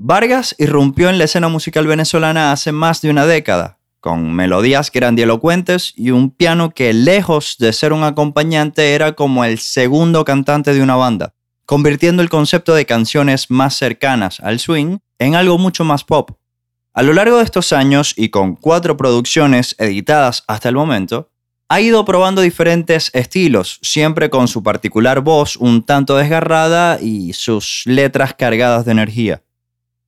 Vargas 0.00 0.54
irrumpió 0.58 1.10
en 1.10 1.18
la 1.18 1.24
escena 1.24 1.48
musical 1.48 1.88
venezolana 1.88 2.52
hace 2.52 2.70
más 2.70 3.02
de 3.02 3.10
una 3.10 3.26
década, 3.26 3.80
con 3.98 4.32
melodías 4.32 4.92
grandilocuentes 4.92 5.92
y 5.96 6.12
un 6.12 6.30
piano 6.30 6.70
que 6.70 6.92
lejos 6.92 7.56
de 7.58 7.72
ser 7.72 7.92
un 7.92 8.04
acompañante 8.04 8.94
era 8.94 9.14
como 9.14 9.44
el 9.44 9.58
segundo 9.58 10.24
cantante 10.24 10.72
de 10.72 10.82
una 10.84 10.94
banda, 10.94 11.34
convirtiendo 11.66 12.22
el 12.22 12.28
concepto 12.28 12.76
de 12.76 12.86
canciones 12.86 13.50
más 13.50 13.74
cercanas 13.74 14.38
al 14.38 14.60
swing 14.60 14.98
en 15.18 15.34
algo 15.34 15.58
mucho 15.58 15.82
más 15.82 16.04
pop. 16.04 16.30
A 16.94 17.02
lo 17.02 17.12
largo 17.12 17.38
de 17.38 17.44
estos 17.44 17.72
años 17.72 18.14
y 18.16 18.28
con 18.28 18.54
cuatro 18.54 18.96
producciones 18.96 19.74
editadas 19.80 20.44
hasta 20.46 20.68
el 20.68 20.76
momento, 20.76 21.32
ha 21.68 21.80
ido 21.80 22.04
probando 22.04 22.40
diferentes 22.40 23.10
estilos, 23.14 23.80
siempre 23.82 24.30
con 24.30 24.46
su 24.46 24.62
particular 24.62 25.22
voz 25.22 25.56
un 25.56 25.84
tanto 25.84 26.16
desgarrada 26.16 27.00
y 27.00 27.32
sus 27.32 27.82
letras 27.84 28.34
cargadas 28.34 28.84
de 28.84 28.92
energía. 28.92 29.42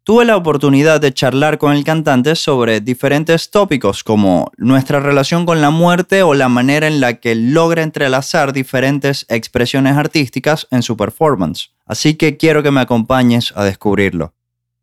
Tuve 0.02 0.24
la 0.24 0.38
oportunidad 0.38 0.98
de 0.98 1.12
charlar 1.12 1.58
con 1.58 1.74
el 1.74 1.84
cantante 1.84 2.34
sobre 2.34 2.80
diferentes 2.80 3.50
tópicos 3.50 4.02
como 4.02 4.50
nuestra 4.56 4.98
relación 4.98 5.44
con 5.44 5.60
la 5.60 5.68
muerte 5.68 6.22
o 6.22 6.32
la 6.32 6.48
manera 6.48 6.86
en 6.86 7.00
la 7.00 7.20
que 7.20 7.34
logra 7.34 7.82
entrelazar 7.82 8.54
diferentes 8.54 9.26
expresiones 9.28 9.98
artísticas 9.98 10.66
en 10.70 10.82
su 10.82 10.96
performance. 10.96 11.72
Así 11.84 12.14
que 12.14 12.38
quiero 12.38 12.62
que 12.62 12.70
me 12.70 12.80
acompañes 12.80 13.52
a 13.54 13.64
descubrirlo. 13.64 14.32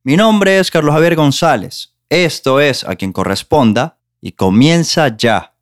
Mi 0.04 0.16
nombre 0.16 0.60
es 0.60 0.70
Carlos 0.70 0.94
Javier 0.94 1.16
González. 1.16 1.96
Esto 2.10 2.60
es 2.60 2.84
a 2.84 2.96
quien 2.96 3.12
corresponda 3.12 3.98
y 4.22 4.34
comienza 4.34 5.18
ya. 5.18 5.57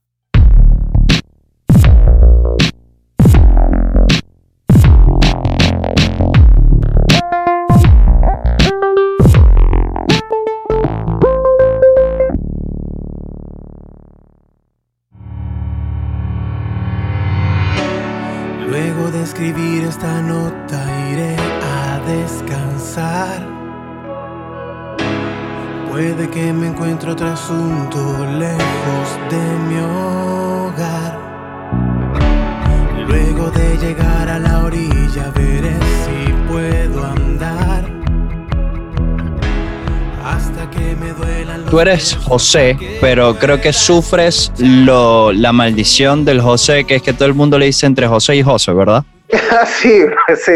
Eres 41.88 42.16
José, 42.16 42.78
pero 43.00 43.36
creo 43.36 43.62
que 43.62 43.72
sufres 43.72 44.52
lo- 44.58 45.32
la 45.32 45.52
maldición 45.52 46.26
del 46.26 46.42
José, 46.42 46.84
que 46.86 46.96
es 46.96 47.02
que 47.04 47.14
todo 47.14 47.28
el 47.28 47.36
mundo 47.36 47.60
le 47.60 47.68
dice 47.68 47.86
entre 47.86 48.08
José 48.08 48.36
y 48.38 48.42
José, 48.44 48.74
¿verdad? 48.74 49.04
sí, 49.68 50.02
sí. 50.44 50.52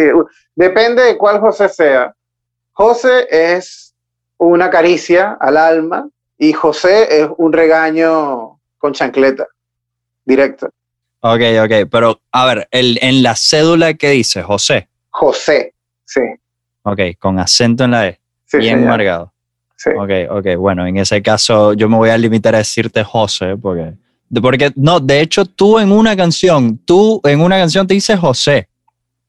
Depende 0.55 1.03
de 1.03 1.17
cuál 1.17 1.39
José 1.39 1.69
sea. 1.69 2.13
José 2.73 3.27
es 3.29 3.93
una 4.37 4.69
caricia 4.71 5.37
al 5.39 5.57
alma 5.57 6.09
y 6.37 6.51
José 6.53 7.21
es 7.21 7.27
un 7.37 7.53
regaño 7.53 8.59
con 8.79 8.93
chancleta, 8.93 9.45
directo. 10.25 10.69
Ok, 11.21 11.41
ok, 11.63 11.89
pero 11.91 12.21
a 12.31 12.45
ver, 12.45 12.67
el, 12.71 12.97
en 13.01 13.21
la 13.21 13.35
cédula 13.35 13.93
que 13.93 14.09
dice 14.11 14.41
José, 14.41 14.87
José, 15.09 15.73
sí. 16.05 16.21
ok, 16.83 16.99
con 17.19 17.37
acento 17.39 17.83
en 17.83 17.91
la 17.91 18.07
E, 18.07 18.19
sí 18.45 18.57
bien 18.57 18.77
señor, 18.79 18.89
marcado. 18.89 19.33
Sí. 19.79 19.89
Ok, 19.97 20.11
ok, 20.29 20.57
bueno, 20.57 20.85
en 20.85 20.97
ese 20.97 21.21
caso 21.21 21.73
yo 21.73 21.87
me 21.87 21.95
voy 21.95 22.09
a 22.09 22.17
limitar 22.17 22.53
a 22.53 22.59
decirte 22.59 23.03
José, 23.03 23.55
porque, 23.55 23.93
porque 24.41 24.71
no, 24.75 24.99
de 24.99 25.21
hecho 25.21 25.45
tú 25.45 25.79
en 25.79 25.91
una 25.91 26.15
canción, 26.17 26.77
tú 26.79 27.21
en 27.23 27.39
una 27.39 27.57
canción 27.57 27.87
te 27.87 27.93
dices 27.93 28.19
José. 28.19 28.67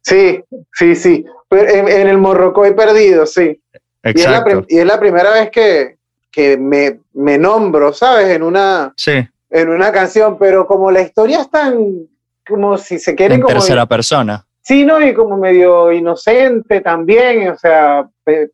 Sí, 0.03 0.43
sí, 0.73 0.97
sí. 0.97 1.25
Pero 1.49 1.69
en, 1.69 1.89
en 1.89 2.09
el 2.09 2.19
Morrocoy 2.19 2.75
perdido, 2.75 3.27
sí. 3.27 3.61
Y 4.03 4.09
es, 4.09 4.25
la 4.25 4.39
Exacto. 4.39 4.67
y 4.69 4.79
es 4.79 4.87
la 4.87 4.99
primera 4.99 5.31
vez 5.31 5.51
que, 5.51 5.99
que 6.31 6.57
me, 6.57 7.01
me 7.13 7.39
nombro, 7.39 7.93
¿sabes? 7.93 8.29
En 8.29 8.43
una, 8.43 8.93
Sí, 8.97 9.13
en 9.51 9.69
una 9.69 9.93
canción, 9.93 10.37
pero 10.39 10.67
como 10.67 10.91
la 10.91 11.03
historia 11.03 11.43
es 11.43 11.51
tan, 11.51 12.09
como 12.47 12.77
si 12.79 12.99
se 12.99 13.15
quiere 13.15 13.35
en 13.35 13.41
como... 13.43 13.55
tercera 13.55 13.87
persona. 13.87 14.47
Sí, 14.63 14.85
¿no? 14.85 15.01
Y 15.05 15.15
como 15.15 15.37
medio 15.39 15.91
inocente 15.91 16.81
también, 16.83 17.49
o 17.49 17.57
sea, 17.57 18.07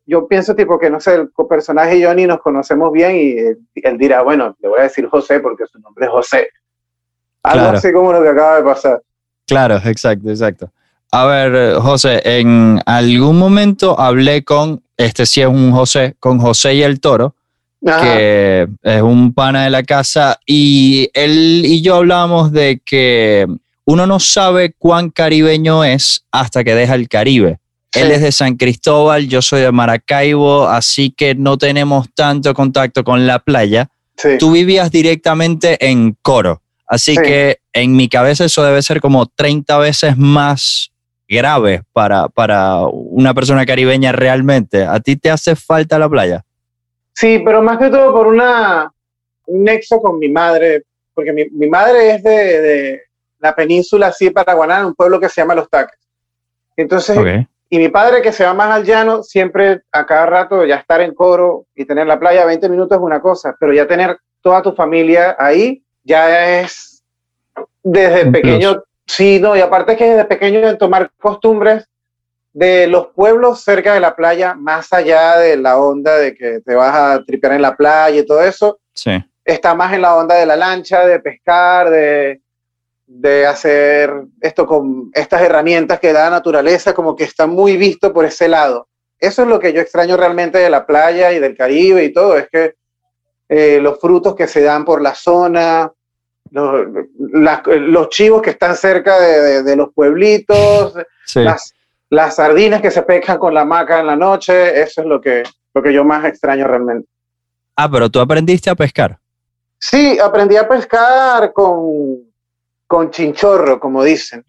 yo 0.05 0.27
pienso 0.27 0.55
tipo 0.55 0.79
que, 0.79 0.89
no 0.89 0.99
sé, 0.99 1.15
el 1.15 1.29
personaje 1.49 1.97
y 1.97 2.01
yo 2.01 2.13
ni 2.15 2.25
nos 2.25 2.39
conocemos 2.39 2.91
bien 2.93 3.15
y 3.15 3.31
él, 3.37 3.57
él 3.75 3.97
dirá, 3.97 4.21
bueno, 4.21 4.55
le 4.61 4.69
voy 4.69 4.79
a 4.79 4.83
decir 4.83 5.05
José 5.07 5.39
porque 5.41 5.65
su 5.71 5.79
nombre 5.79 6.05
es 6.05 6.11
José. 6.11 6.47
Algo 7.43 7.63
Claro. 7.65 7.77
así 7.77 7.91
como 7.91 8.13
lo 8.13 8.21
que 8.23 8.29
acaba 8.29 8.57
de 8.57 8.63
pasar. 8.63 9.01
Claro, 9.45 9.75
exacto, 9.85 10.29
exacto. 10.29 10.71
A 11.11 11.25
ver, 11.25 11.55
eh, 11.55 11.73
José, 11.75 12.21
en 12.23 12.81
algún 12.85 13.37
momento 13.37 13.99
hablé 13.99 14.43
con, 14.43 14.81
este 14.97 15.25
sí 15.25 15.41
es 15.41 15.47
un 15.47 15.71
José, 15.71 16.15
con 16.19 16.39
José 16.39 16.73
y 16.75 16.83
el 16.83 16.99
Toro, 16.99 17.35
Ajá. 17.85 18.01
que 18.01 18.67
es 18.81 19.01
un 19.01 19.33
pana 19.33 19.65
de 19.65 19.69
la 19.69 19.83
casa, 19.83 20.37
y 20.45 21.09
él 21.13 21.61
y 21.65 21.81
yo 21.81 21.95
hablábamos 21.95 22.51
de 22.51 22.81
que 22.83 23.45
uno 23.87 24.05
no 24.05 24.19
sabe 24.19 24.73
cuán 24.77 25.09
caribeño 25.09 25.83
es 25.85 26.25
hasta 26.31 26.63
que 26.63 26.75
deja 26.75 26.93
el 26.95 27.07
Caribe. 27.07 27.57
Él 27.93 28.11
es 28.11 28.21
de 28.21 28.33
San 28.33 28.57
Cristóbal, 28.57 29.27
yo 29.29 29.41
soy 29.41 29.61
de 29.61 29.71
Maracaibo, 29.71 30.67
así 30.67 31.09
que 31.09 31.35
no 31.35 31.57
tenemos 31.57 32.07
tanto 32.13 32.53
contacto 32.53 33.03
con 33.05 33.25
la 33.25 33.39
playa. 33.39 33.87
Sí. 34.17 34.37
Tú 34.37 34.51
vivías 34.51 34.91
directamente 34.91 35.77
en 35.89 36.17
Coro, 36.21 36.61
así 36.85 37.15
Sí. 37.15 37.21
que 37.23 37.57
en 37.71 37.95
mi 37.95 38.09
cabeza 38.09 38.43
eso 38.45 38.61
debe 38.63 38.81
ser 38.81 38.99
como 38.99 39.25
30 39.25 39.77
veces 39.77 40.17
más 40.17 40.91
grave 41.29 41.83
para, 41.93 42.27
para 42.27 42.81
una 42.87 43.33
persona 43.33 43.65
caribeña 43.65 44.11
realmente. 44.11 44.83
¿A 44.83 44.99
ti 44.99 45.15
te 45.15 45.29
hace 45.31 45.55
falta 45.55 45.97
la 45.97 46.09
playa? 46.09 46.43
Sí, 47.13 47.41
pero 47.43 47.61
más 47.63 47.77
que 47.77 47.89
todo 47.89 48.13
por 48.13 48.27
una, 48.27 48.91
un 49.45 49.63
nexo 49.63 49.99
con 50.01 50.19
mi 50.19 50.27
madre, 50.29 50.83
porque 51.13 51.31
mi, 51.31 51.45
mi 51.51 51.67
madre 51.67 52.15
es 52.15 52.21
de, 52.23 52.61
de 52.61 53.01
la 53.39 53.55
península 53.55 54.07
así 54.07 54.29
Paraguaná, 54.29 54.85
un 54.85 54.95
pueblo 54.95 55.19
que 55.19 55.29
se 55.29 55.41
llama 55.41 55.55
Los 55.55 55.69
Taques. 55.69 55.99
Entonces, 56.75 57.17
y 57.69 57.77
mi 57.79 57.89
padre 57.89 58.21
que 58.21 58.31
se 58.31 58.45
va 58.45 58.53
más 58.53 58.71
al 58.71 58.83
llano, 58.85 59.23
siempre 59.23 59.81
a 59.91 60.05
cada 60.05 60.25
rato 60.25 60.65
ya 60.65 60.75
estar 60.75 61.01
en 61.01 61.13
coro 61.13 61.65
y 61.75 61.85
tener 61.85 62.07
la 62.07 62.19
playa 62.19 62.45
20 62.45 62.69
minutos 62.69 62.97
es 62.97 63.03
una 63.03 63.19
cosa, 63.19 63.55
pero 63.59 63.73
ya 63.73 63.87
tener 63.87 64.17
toda 64.41 64.61
tu 64.61 64.73
familia 64.73 65.35
ahí 65.37 65.83
ya 66.03 66.61
es 66.61 67.03
desde 67.83 68.25
Un 68.25 68.31
pequeño, 68.31 68.83
sí, 69.05 69.39
no, 69.41 69.55
y 69.55 69.61
aparte 69.61 69.97
que 69.97 70.05
desde 70.05 70.25
pequeño 70.25 70.59
en 70.59 70.77
tomar 70.77 71.11
costumbres 71.19 71.87
de 72.53 72.87
los 72.87 73.07
pueblos 73.07 73.61
cerca 73.61 73.93
de 73.93 73.99
la 73.99 74.15
playa, 74.15 74.53
más 74.55 74.91
allá 74.93 75.37
de 75.37 75.57
la 75.57 75.77
onda 75.77 76.17
de 76.17 76.35
que 76.35 76.59
te 76.61 76.75
vas 76.75 76.95
a 76.95 77.23
tripear 77.23 77.53
en 77.53 77.61
la 77.61 77.75
playa 77.75 78.19
y 78.19 78.25
todo 78.25 78.41
eso, 78.41 78.79
Sí. 78.93 79.11
está 79.45 79.75
más 79.75 79.93
en 79.93 80.01
la 80.01 80.15
onda 80.15 80.35
de 80.35 80.45
la 80.45 80.55
lancha, 80.55 81.05
de 81.05 81.19
pescar, 81.19 81.89
de, 81.89 82.41
de 83.09 83.45
hacer 83.45 84.13
esto 84.41 84.65
con 84.67 85.09
estas 85.13 85.41
herramientas 85.41 85.99
que 85.99 86.11
da 86.13 86.25
la 86.25 86.29
naturaleza, 86.37 86.93
como 86.93 87.15
que 87.15 87.23
está 87.23 87.47
muy 87.47 87.77
visto 87.77 88.11
por 88.13 88.25
ese 88.25 88.47
lado. 88.49 88.89
Eso 89.17 89.43
es 89.43 89.47
lo 89.47 89.59
que 89.59 89.71
yo 89.73 89.81
extraño 89.81 90.17
realmente 90.17 90.57
de 90.59 90.69
la 90.69 90.85
playa 90.85 91.31
y 91.31 91.39
del 91.39 91.55
Caribe 91.57 92.03
y 92.03 92.13
todo, 92.13 92.37
es 92.37 92.49
que 92.49 92.75
eh, 93.49 93.79
los 93.81 93.99
frutos 93.99 94.35
que 94.35 94.45
se 94.47 94.61
dan 94.61 94.83
por 94.83 95.01
la 95.01 95.15
zona, 95.15 95.91
los, 96.51 96.85
los 97.17 98.09
chivos 98.09 98.41
que 98.41 98.49
están 98.51 98.75
cerca 98.75 99.19
de, 99.19 99.39
de- 99.41 99.63
de 99.63 99.75
los 99.75 99.93
pueblitos, 99.93 100.93
Sí. 101.25 101.41
las, 101.43 101.73
las 102.09 102.35
sardinas 102.35 102.81
que 102.81 102.91
se 102.91 103.01
pescan 103.03 103.37
con 103.37 103.53
la 103.53 103.61
hamaca 103.61 103.99
en 104.01 104.07
la 104.07 104.15
noche, 104.15 104.81
eso 104.81 105.01
es 105.01 105.07
lo 105.07 105.19
que, 105.21 105.43
lo 105.73 105.81
que 105.81 105.93
yo 105.93 106.03
más 106.03 106.23
extraño 106.25 106.67
realmente. 106.67 107.07
Ah, 107.75 107.89
pero 107.89 108.09
tú 108.09 108.19
aprendiste 108.19 108.69
a 108.69 108.75
pescar. 108.75 109.17
Sí, 109.79 110.17
aprendí 110.19 110.55
a 110.57 110.67
pescar 110.67 111.51
con, 111.53 112.26
con 112.87 113.11
chinchorro, 113.11 113.79
como 113.79 114.03
dicen. 114.03 114.43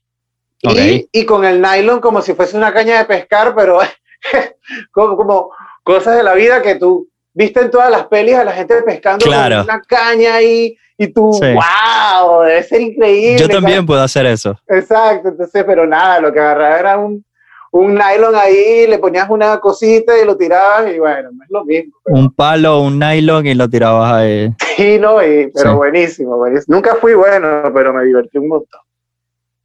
Y, 0.61 1.09
y 1.13 1.25
con 1.25 1.45
el 1.45 1.61
nylon 1.61 2.01
como 2.01 2.21
si 2.23 2.35
fuese 2.35 2.57
una 2.57 2.73
caña 2.73 2.99
de 2.99 3.05
pescar, 3.05 3.55
pero 3.55 3.79
como, 4.93 5.17
como 5.17 5.51
cosas 5.85 6.17
de 6.17 6.23
la 6.23 6.35
vida 6.35 6.63
que 6.63 6.75
tú 6.77 7.09
viste 7.33 7.61
en 7.61 7.71
todas 7.71 7.91
las 7.91 8.07
pelis 8.07 8.35
a 8.35 8.45
la 8.45 8.53
gente 8.53 8.83
pescando 8.83 9.25
Claro. 9.25 9.57
con 9.57 9.65
una 9.65 9.81
caña 9.83 10.35
ahí 10.37 10.77
y 10.97 11.07
tú, 11.13 11.33
Sí. 11.41 11.47
wow, 11.55 12.43
debe 12.43 12.63
ser 12.65 12.81
increíble. 12.81 13.39
Yo 13.39 13.49
también 13.49 13.77
¿sabes? 13.77 13.87
puedo 13.87 14.03
hacer 14.03 14.27
eso. 14.27 14.59
Exacto, 14.67 15.29
entonces, 15.29 15.63
pero 15.65 15.87
nada, 15.87 16.19
lo 16.21 16.33
que 16.33 16.41
agarraba 16.41 16.79
era 16.79 16.99
un, 16.99 17.25
un 17.73 17.95
nylon 17.95 18.35
ahí, 18.35 18.87
le 18.87 18.99
ponías 18.99 19.29
una 19.31 19.59
cosita 19.61 20.19
y 20.21 20.25
lo 20.25 20.37
tirabas 20.37 20.93
y 20.95 20.99
bueno, 20.99 21.31
no 21.33 21.45
es 21.45 21.51
lo 21.51 21.65
mismo. 21.65 21.97
pero- 22.05 22.17
Un 22.19 22.31
palo, 22.33 22.81
un 22.81 22.99
nylon 22.99 23.47
y 23.47 23.55
lo 23.55 23.69
tirabas 23.69 24.13
ahí. 24.13 24.51
Sí, 24.77 24.99
no, 24.99 25.23
y- 25.23 25.51
pero 25.55 25.71
Sí. 25.73 25.77
buenísimo, 25.77 26.37
buenísimo. 26.37 26.77
Nunca 26.77 26.95
fui 26.97 27.15
bueno, 27.15 27.63
pero 27.75 27.93
me 27.93 28.05
divertí 28.05 28.39
un 28.39 28.49
montón. 28.49 28.81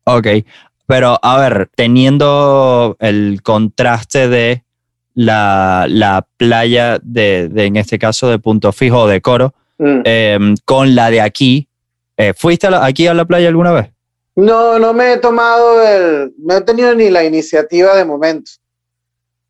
Ok, 0.05 0.27
pero 0.85 1.17
a 1.21 1.37
ver, 1.39 1.69
teniendo 1.75 2.97
el 2.99 3.41
contraste 3.41 4.27
de 4.27 4.63
la, 5.15 5.85
la 5.87 6.25
playa 6.37 6.99
de, 7.01 7.47
de, 7.49 7.65
en 7.65 7.75
este 7.77 7.97
caso, 7.99 8.27
de 8.29 8.39
Punto 8.39 8.71
Fijo 8.71 9.01
o 9.01 9.07
de 9.07 9.21
Coro, 9.21 9.53
Mm. 9.77 10.01
eh, 10.05 10.39
con 10.65 10.93
la 10.95 11.09
de 11.09 11.21
aquí. 11.21 11.67
Eh, 12.17 12.33
¿Fuiste 12.35 12.67
a 12.67 12.69
la- 12.71 12.85
aquí 12.85 13.07
a 13.07 13.13
la 13.13 13.25
playa 13.25 13.47
alguna 13.47 13.71
vez? 13.71 13.89
No, 14.35 14.79
no 14.79 14.93
me 14.93 15.13
he 15.13 15.17
tomado 15.17 15.81
el, 15.83 16.33
no 16.39 16.55
he 16.57 16.61
tenido 16.61 16.93
ni 16.95 17.09
la 17.09 17.23
iniciativa 17.23 17.95
de 17.95 18.03
momento. 18.05 18.51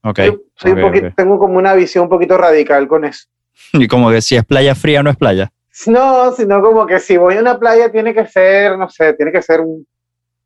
Ok. 0.04 0.20
Yo 0.20 0.38
soy 0.56 0.72
un 0.72 0.80
ok, 0.80 0.86
poquito-. 0.86 1.14
Tengo 1.16 1.40
como 1.40 1.58
una 1.58 1.74
visión 1.74 2.04
un 2.04 2.10
poquito 2.10 2.38
radical 2.38 2.88
con 2.88 3.06
eso. 3.06 3.28
Y 3.74 3.88
como 3.88 4.10
que 4.12 4.22
si 4.22 4.36
es 4.36 4.44
playa 4.46 4.76
fría, 4.76 5.02
no 5.04 5.10
es 5.10 5.16
playa. 5.18 5.52
No, 5.88 6.32
sino 6.34 6.62
como 6.62 6.86
que 6.86 7.00
si 7.00 7.18
voy 7.18 7.36
a 7.38 7.40
una 7.40 7.58
playa 7.58 7.92
tiene 7.92 8.14
que 8.14 8.28
ser, 8.28 8.78
no 8.78 8.90
sé, 8.90 9.14
tiene 9.14 9.32
que 9.32 9.42
ser 9.42 9.62
un- 9.62 9.88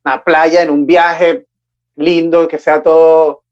una 0.06 0.24
playa 0.24 0.62
en 0.62 0.70
un 0.70 0.86
viaje 0.86 1.46
lindo, 1.96 2.48
que 2.48 2.60
sea 2.60 2.82
todo 2.82 3.44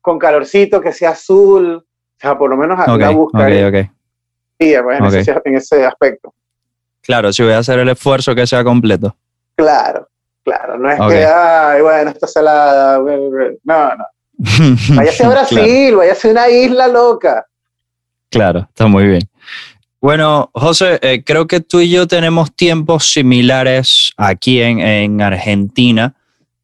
con 0.00 0.18
calorcito, 0.18 0.80
que 0.80 0.92
sea 0.92 1.10
azul. 1.10 1.76
O 1.76 1.84
sea, 2.18 2.36
por 2.38 2.48
lo 2.50 2.56
menos 2.56 2.78
Ok, 2.80 2.98
la 2.98 3.10
ok, 3.10 3.16
buscaría 3.16 3.68
ok. 3.68 3.74
pues, 4.58 4.98
en, 4.98 5.04
ok. 5.04 5.12
ese, 5.14 5.40
en 5.44 5.54
ese 5.56 5.84
aspecto. 5.84 6.32
Claro, 7.02 7.32
si 7.32 7.42
voy 7.42 7.52
a 7.52 7.58
hacer 7.58 7.78
el 7.78 7.88
esfuerzo 7.90 8.34
que 8.34 8.46
sea 8.46 8.64
completo. 8.64 9.14
Claro, 9.56 10.08
claro. 10.44 10.78
No 10.78 10.90
es 10.90 10.98
que, 11.00 11.24
ay, 11.24 11.82
bueno, 11.82 12.10
está 12.10 12.26
salada. 12.26 12.98
No, 12.98 13.88
no. 13.96 14.04
Váyase 14.94 15.24
a 15.24 15.28
Claro. 15.28 15.30
Brasil, 15.30 15.96
váyase 15.96 16.28
a 16.28 16.30
una 16.32 16.48
isla 16.50 16.88
loca. 16.88 17.46
Claro, 18.30 18.66
está 18.68 18.86
muy 18.86 19.06
bien. 19.06 19.22
Bueno, 20.00 20.50
José, 20.52 20.98
eh, 21.00 21.22
creo 21.24 21.46
que 21.46 21.60
tú 21.60 21.80
y 21.80 21.88
yo 21.90 22.06
tenemos 22.06 22.54
tiempos 22.54 23.10
similares 23.12 24.12
aquí 24.18 24.60
en, 24.60 24.78
en 24.78 25.22
Argentina. 25.22 26.14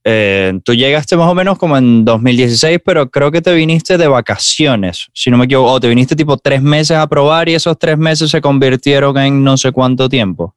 Eh, 0.04 0.52
tú 0.64 0.74
llegaste 0.74 1.16
más 1.16 1.28
o 1.30 1.34
menos 1.34 1.56
como 1.58 1.76
en 1.78 2.04
2016, 2.04 2.80
pero 2.84 3.08
creo 3.10 3.30
que 3.30 3.40
te 3.40 3.54
viniste 3.54 3.96
de 3.96 4.08
vacaciones, 4.08 5.08
si 5.14 5.30
no 5.30 5.38
me 5.38 5.44
equivoco, 5.46 5.70
o 5.72 5.80
te 5.80 5.88
viniste 5.88 6.14
tipo 6.16 6.36
tres 6.36 6.60
meses 6.60 6.96
a 6.96 7.06
probar 7.06 7.48
y 7.48 7.54
esos 7.54 7.78
tres 7.78 7.96
meses 7.96 8.30
se 8.30 8.40
convirtieron 8.40 9.16
en 9.16 9.42
no 9.42 9.56
sé 9.56 9.72
cuánto 9.72 10.08
tiempo. 10.08 10.54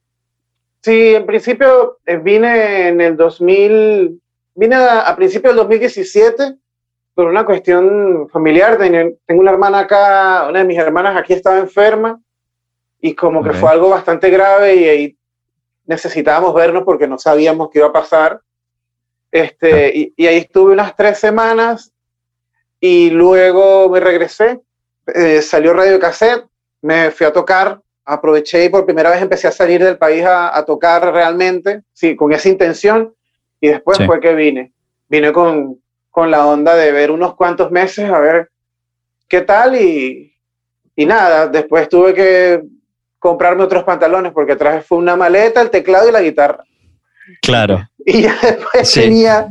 Sí, 0.86 1.16
en 1.16 1.26
principio 1.26 1.98
eh, 2.06 2.16
vine 2.16 2.86
en 2.86 3.00
el 3.00 3.16
2000, 3.16 4.22
vine 4.54 4.76
a, 4.76 5.00
a 5.00 5.16
principios 5.16 5.50
del 5.52 5.56
2017 5.56 6.54
por 7.12 7.26
una 7.26 7.44
cuestión 7.44 8.28
familiar. 8.28 8.78
Tengo 8.78 9.40
una 9.40 9.50
hermana 9.50 9.80
acá, 9.80 10.46
una 10.48 10.60
de 10.60 10.64
mis 10.64 10.78
hermanas 10.78 11.16
aquí 11.16 11.32
estaba 11.32 11.58
enferma 11.58 12.20
y 13.00 13.16
como 13.16 13.42
que 13.42 13.50
Ok. 13.50 13.56
fue 13.56 13.70
algo 13.70 13.88
bastante 13.88 14.30
grave 14.30 14.76
y 14.76 14.84
ahí 14.88 15.16
necesitábamos 15.86 16.54
vernos 16.54 16.84
porque 16.84 17.08
no 17.08 17.18
sabíamos 17.18 17.68
qué 17.72 17.80
iba 17.80 17.88
a 17.88 17.92
pasar. 17.92 18.40
Este, 19.32 19.90
y, 19.92 20.14
y 20.16 20.26
ahí 20.28 20.36
estuve 20.36 20.72
unas 20.72 20.94
tres 20.94 21.18
semanas 21.18 21.92
y 22.78 23.10
luego 23.10 23.88
me 23.88 23.98
regresé. 23.98 24.60
Eh, 25.12 25.42
salió 25.42 25.72
Radio 25.72 25.98
Cassette, 25.98 26.46
me 26.80 27.10
fui 27.10 27.26
a 27.26 27.32
tocar, 27.32 27.80
aproveché 28.06 28.64
y 28.64 28.68
por 28.68 28.84
primera 28.86 29.10
vez 29.10 29.20
empecé 29.20 29.48
a 29.48 29.52
salir 29.52 29.82
del 29.84 29.98
país 29.98 30.24
a, 30.24 30.56
a 30.56 30.64
tocar 30.64 31.12
realmente, 31.12 31.82
sí, 31.92 32.16
con 32.16 32.32
esa 32.32 32.48
intención. 32.48 33.12
Y 33.60 33.68
después 33.68 33.98
Sí. 33.98 34.06
fue 34.06 34.20
que 34.20 34.34
vine. 34.34 34.72
Vine 35.08 35.32
con, 35.32 35.80
con 36.10 36.30
la 36.30 36.46
onda 36.46 36.74
de 36.76 36.92
ver 36.92 37.10
unos 37.10 37.34
cuantos 37.34 37.70
meses 37.70 38.08
a 38.10 38.18
ver 38.20 38.50
qué 39.28 39.40
tal 39.42 39.74
y, 39.80 40.32
y 40.94 41.04
nada, 41.06 41.48
después 41.48 41.88
tuve 41.88 42.14
que 42.14 42.62
comprarme 43.18 43.64
otros 43.64 43.82
pantalones 43.84 44.32
porque 44.32 44.56
traje 44.56 44.82
fue 44.82 44.98
una 44.98 45.16
maleta, 45.16 45.60
el 45.60 45.70
teclado 45.70 46.08
y 46.08 46.12
la 46.12 46.22
guitarra. 46.22 46.64
Claro. 47.42 47.80
Y 48.08 48.22
ya 48.22 48.36
después 48.40 48.88
Sí. 48.88 49.00
tenía 49.00 49.48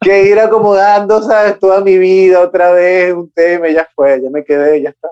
que 0.00 0.22
ir 0.24 0.38
acomodando, 0.40 1.20
¿sabes? 1.20 1.58
Toda 1.58 1.82
mi 1.82 1.98
vida 1.98 2.40
otra 2.40 2.72
vez, 2.72 3.12
un 3.12 3.30
tema, 3.30 3.68
y 3.68 3.74
ya 3.74 3.86
fue, 3.94 4.18
ya 4.22 4.30
me 4.30 4.42
quedé, 4.42 4.80
ya 4.80 4.88
está. 4.88 5.08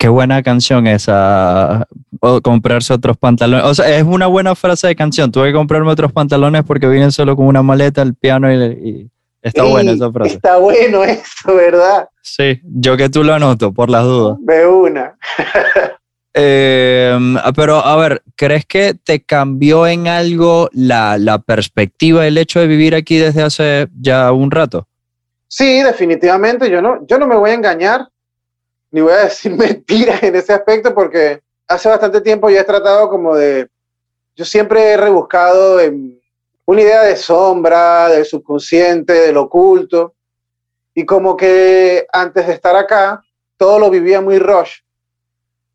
Qué 0.00 0.08
buena 0.08 0.42
canción 0.42 0.86
esa. 0.86 1.86
o 2.20 2.40
comprarse 2.40 2.94
otros 2.94 3.18
pantalones. 3.18 3.66
O 3.66 3.74
sea, 3.74 3.94
es 3.98 4.02
una 4.02 4.28
buena 4.28 4.54
frase 4.54 4.86
de 4.86 4.96
canción. 4.96 5.30
Tuve 5.30 5.48
que 5.48 5.52
comprarme 5.52 5.90
otros 5.90 6.10
pantalones 6.10 6.64
porque 6.64 6.88
vienen 6.88 7.12
solo 7.12 7.36
con 7.36 7.44
una 7.44 7.62
maleta, 7.62 8.00
el 8.00 8.14
piano 8.14 8.50
y, 8.50 8.56
y 8.56 9.10
está 9.42 9.64
buena 9.64 9.92
esa 9.92 10.10
frase. 10.10 10.36
Está 10.36 10.56
bueno 10.56 11.04
eso, 11.04 11.54
¿verdad? 11.54 12.08
Sí, 12.22 12.62
yo 12.64 12.96
que 12.96 13.10
tú 13.10 13.22
lo 13.22 13.34
anoto 13.34 13.74
por 13.74 13.90
las 13.90 14.04
dudas. 14.04 14.38
De 14.40 14.66
una. 14.66 15.16
Eh, 16.32 17.18
pero 17.56 17.84
a 17.84 17.96
ver, 17.96 18.22
¿crees 18.36 18.64
que 18.64 18.94
te 18.94 19.20
cambió 19.20 19.88
en 19.88 20.06
algo 20.06 20.70
la, 20.72 21.18
la 21.18 21.40
perspectiva, 21.40 22.24
el 22.24 22.38
hecho 22.38 22.60
de 22.60 22.68
vivir 22.68 22.94
aquí 22.94 23.18
desde 23.18 23.42
hace 23.42 23.88
ya 24.00 24.30
un 24.30 24.52
rato? 24.52 24.86
Sí, 25.48 25.82
definitivamente, 25.82 26.70
yo 26.70 26.80
no, 26.80 27.04
yo 27.04 27.18
no 27.18 27.26
me 27.26 27.34
voy 27.34 27.50
a 27.50 27.54
engañar, 27.54 28.06
ni 28.90 29.00
voy 29.00 29.12
a 29.12 29.24
decir 29.24 29.52
mentiras 29.56 30.22
en 30.22 30.36
ese 30.36 30.52
aspecto, 30.52 30.94
porque 30.94 31.40
hace 31.68 31.88
bastante 31.88 32.20
tiempo 32.20 32.50
ya 32.50 32.60
he 32.60 32.64
tratado 32.64 33.08
como 33.08 33.36
de, 33.36 33.68
yo 34.36 34.44
siempre 34.44 34.92
he 34.92 34.96
rebuscado 34.96 35.80
en 35.80 36.20
una 36.66 36.82
idea 36.82 37.02
de 37.02 37.16
sombra, 37.16 38.08
del 38.08 38.24
subconsciente, 38.24 39.12
del 39.12 39.36
oculto, 39.36 40.14
y 40.94 41.04
como 41.04 41.36
que 41.36 42.06
antes 42.12 42.46
de 42.46 42.52
estar 42.52 42.76
acá, 42.76 43.22
todo 43.56 43.78
lo 43.78 43.90
vivía 43.90 44.20
muy 44.20 44.38
rush, 44.38 44.80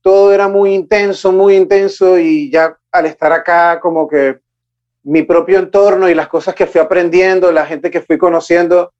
todo 0.02 0.34
era 0.34 0.48
muy 0.48 0.74
intenso, 0.74 1.32
muy 1.32 1.56
intenso, 1.56 2.18
y 2.18 2.52
ya 2.52 2.78
al 2.92 3.06
estar 3.06 3.32
acá 3.32 3.80
como 3.80 4.08
que 4.08 4.40
mi 5.04 5.24
propio 5.24 5.60
entorno 5.60 6.10
y 6.10 6.16
las 6.16 6.28
cosas 6.28 6.56
que 6.56 6.66
fui 6.66 6.82
aprendiendo, 6.82 7.52
la 7.52 7.66
gente 7.66 7.92
que 7.92 8.02
fui 8.02 8.18
conociendo, 8.18 8.94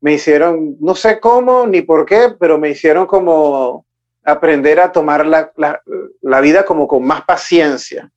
me 0.00 0.14
hicieron, 0.14 0.76
no 0.80 0.94
sé 0.94 1.20
cómo 1.20 1.66
ni 1.66 1.82
por 1.82 2.06
qué, 2.06 2.34
pero 2.38 2.58
me 2.58 2.70
hicieron 2.70 3.06
como 3.06 3.84
aprender 4.24 4.80
a 4.80 4.92
tomar 4.92 5.26
la, 5.26 5.52
la, 5.56 5.80
la 6.22 6.40
vida 6.40 6.64
como 6.64 6.86
con 6.86 7.04
más 7.04 7.22
paciencia. 7.22 8.10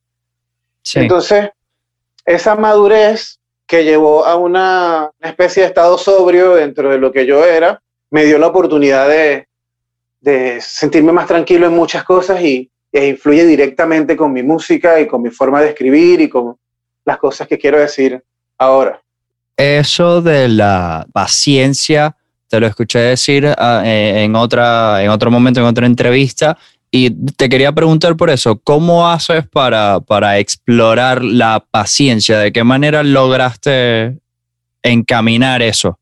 Sí. 0.82 1.00
Entonces, 1.00 1.50
esa 2.24 2.54
madurez 2.54 3.38
que 3.66 3.84
llevó 3.84 4.24
a 4.24 4.36
una 4.36 5.10
especie 5.20 5.62
de 5.62 5.68
estado 5.68 5.96
sobrio 5.96 6.54
dentro 6.54 6.90
de 6.90 6.98
lo 6.98 7.10
que 7.10 7.26
yo 7.26 7.44
era, 7.44 7.82
me 8.10 8.24
dio 8.24 8.38
la 8.38 8.48
oportunidad 8.48 9.08
de, 9.08 9.48
de 10.20 10.60
sentirme 10.60 11.12
más 11.12 11.26
tranquilo 11.26 11.66
en 11.66 11.74
muchas 11.74 12.04
cosas 12.04 12.42
y, 12.42 12.70
e 12.92 13.08
influye 13.08 13.46
directamente 13.46 14.16
con 14.16 14.32
mi 14.32 14.42
música 14.42 15.00
y 15.00 15.06
con 15.06 15.22
mi 15.22 15.30
forma 15.30 15.62
de 15.62 15.70
escribir 15.70 16.20
y 16.20 16.28
con 16.28 16.56
las 17.04 17.16
cosas 17.16 17.48
que 17.48 17.58
quiero 17.58 17.78
decir 17.78 18.22
ahora. 18.58 19.02
Eso 19.56 20.22
de 20.22 20.48
la 20.48 21.06
paciencia, 21.12 22.16
te 22.48 22.60
lo 22.60 22.66
escuché 22.66 22.98
decir 22.98 23.46
ah, 23.56 23.82
eh, 23.84 24.24
en, 24.24 24.34
otra, 24.36 25.02
en 25.02 25.10
otro 25.10 25.30
momento, 25.30 25.60
en 25.60 25.66
otra 25.66 25.86
entrevista, 25.86 26.58
y 26.90 27.10
te 27.10 27.48
quería 27.48 27.72
preguntar 27.72 28.16
por 28.16 28.28
eso, 28.28 28.60
¿cómo 28.62 29.08
haces 29.08 29.46
para, 29.48 30.00
para 30.00 30.38
explorar 30.38 31.24
la 31.24 31.64
paciencia? 31.70 32.38
¿De 32.38 32.52
qué 32.52 32.64
manera 32.64 33.02
lograste 33.02 34.18
encaminar 34.82 35.62
eso? 35.62 35.98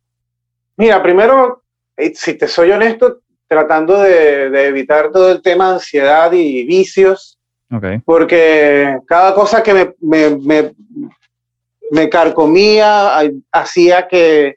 Mira, 0.76 1.02
primero, 1.02 1.62
eh, 1.97 2.12
si 2.14 2.35
te 2.35 2.49
soy 2.49 2.73
honesto, 2.73 3.21
tratando 3.47 4.00
de, 4.00 4.50
de 4.50 4.66
evitar 4.66 5.11
todo 5.11 5.30
el 5.30 5.42
tema 5.42 5.69
de 5.69 5.75
ansiedad 5.75 6.33
y 6.33 6.64
vicios, 6.64 7.38
porque 8.04 8.99
cada 9.07 9.35
cosa 9.35 9.62
que 9.62 9.75
me, 9.75 9.95
me, 10.00 10.37
me, 10.37 10.73
me 11.90 12.09
carcomía 12.09 13.20
hacía 13.52 14.09
que, 14.09 14.56